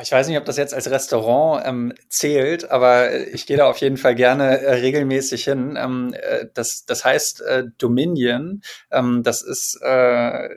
[0.00, 3.78] Ich weiß nicht, ob das jetzt als Restaurant ähm, zählt, aber ich gehe da auf
[3.78, 5.76] jeden Fall gerne äh, regelmäßig hin.
[5.76, 8.62] Ähm, äh, das, das heißt äh, Dominion.
[8.90, 10.48] Ähm, das ist äh,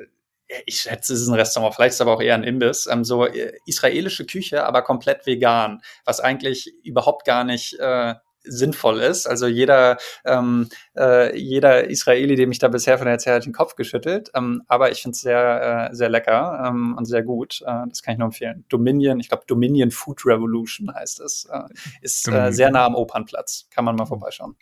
[0.65, 3.03] ich schätze, es ist ein Restaurant, vielleicht ist es aber auch eher ein Imbiss, ähm,
[3.03, 9.27] so äh, israelische Küche, aber komplett vegan, was eigentlich überhaupt gar nicht äh, sinnvoll ist.
[9.27, 13.75] Also jeder, ähm, äh, jeder Israeli, dem ich da bisher von erzählt hat den Kopf
[13.75, 14.31] geschüttelt.
[14.35, 17.61] Ähm, aber ich finde es sehr, äh, sehr lecker ähm, und sehr gut.
[17.65, 18.65] Äh, das kann ich nur empfehlen.
[18.69, 21.47] Dominion, ich glaube Dominion Food Revolution heißt es.
[21.51, 21.61] Äh,
[22.01, 23.67] ist äh, sehr nah am Opernplatz.
[23.73, 24.55] Kann man mal vorbeischauen.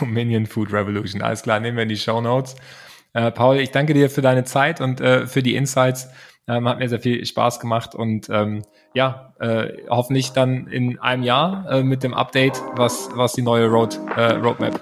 [0.00, 2.56] Dominion Food Revolution, alles klar, nehmen wir in die Show Notes.
[3.12, 6.08] Äh, Paul, ich danke dir für deine Zeit und äh, für die Insights.
[6.48, 8.62] Ähm, hat mir sehr viel Spaß gemacht und ähm,
[8.94, 13.66] ja, äh, hoffentlich dann in einem Jahr äh, mit dem Update, was, was die neue
[13.66, 14.80] Road, äh, Roadmap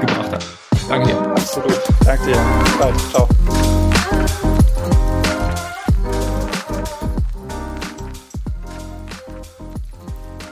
[0.00, 0.44] gebracht hat.
[0.88, 1.18] Danke dir.
[1.30, 1.80] Absolut.
[2.04, 2.40] Danke dir.
[2.64, 2.98] Bis bald.
[3.10, 3.28] Ciao.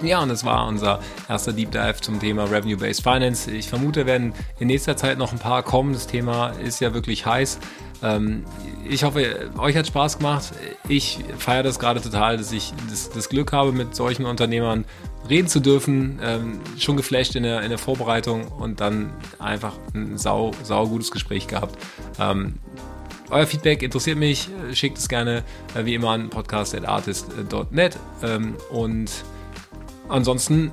[0.02, 3.50] Ja, und das war unser erster Deep Dive zum Thema Revenue-Based Finance.
[3.50, 5.92] Ich vermute, werden in nächster Zeit noch ein paar kommen.
[5.92, 7.60] Das Thema ist ja wirklich heiß.
[8.02, 8.44] Ähm,
[8.92, 10.52] ich hoffe, euch hat Spaß gemacht.
[10.88, 14.84] Ich feiere das gerade total, dass ich das, das, Glück habe, mit solchen Unternehmern
[15.28, 16.20] reden zu dürfen.
[16.22, 21.10] Ähm, schon geflasht in der, in der Vorbereitung und dann einfach ein sau, sau gutes
[21.10, 21.76] Gespräch gehabt.
[22.20, 22.58] Ähm,
[23.30, 24.48] euer Feedback interessiert mich.
[24.74, 25.42] Schickt es gerne
[25.74, 27.98] äh, wie immer an podcast.artist.net.
[28.22, 29.10] Ähm, und
[30.08, 30.70] ansonsten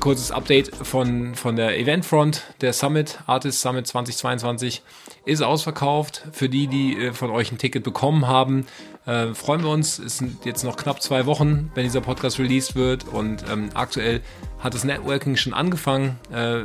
[0.00, 2.42] kurzes Update von, von der Eventfront.
[2.60, 4.82] Der Summit, Artist Summit 2022,
[5.24, 6.26] ist ausverkauft.
[6.32, 8.66] Für die, die äh, von euch ein Ticket bekommen haben,
[9.06, 9.98] äh, freuen wir uns.
[9.98, 13.08] Es sind jetzt noch knapp zwei Wochen, wenn dieser Podcast released wird.
[13.08, 14.20] Und ähm, aktuell
[14.60, 16.18] hat das Networking schon angefangen.
[16.32, 16.64] Äh,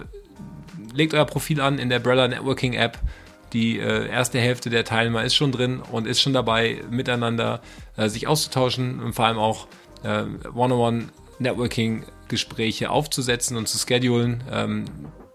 [0.94, 2.98] legt euer Profil an in der Brella Networking App.
[3.54, 7.62] Die äh, erste Hälfte der Teilnehmer ist schon drin und ist schon dabei, miteinander
[7.98, 9.68] äh, sich auszutauschen und vor allem auch
[10.04, 10.24] äh,
[10.54, 11.06] One-on-One
[12.30, 14.44] Networking-Gespräche aufzusetzen und zu schedulen.
[14.52, 14.86] Ähm,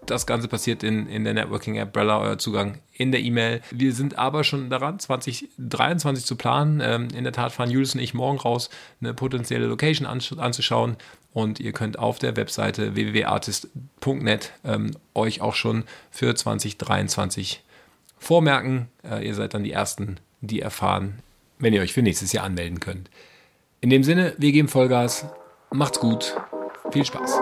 [0.05, 3.61] das Ganze passiert in, in der Networking-App Brella, euer Zugang in der E-Mail.
[3.71, 6.79] Wir sind aber schon daran, 2023 zu planen.
[6.83, 8.69] Ähm, in der Tat fahren Julius und ich morgen raus,
[9.01, 10.97] eine potenzielle Location anzuschauen.
[11.33, 17.63] Und ihr könnt auf der Webseite www.artist.net ähm, euch auch schon für 2023
[18.19, 18.87] vormerken.
[19.03, 21.19] Äh, ihr seid dann die Ersten, die erfahren,
[21.57, 23.09] wenn ihr euch für nächstes Jahr anmelden könnt.
[23.81, 25.25] In dem Sinne, wir geben Vollgas.
[25.71, 26.35] Macht's gut.
[26.95, 27.41] Viel Spaß.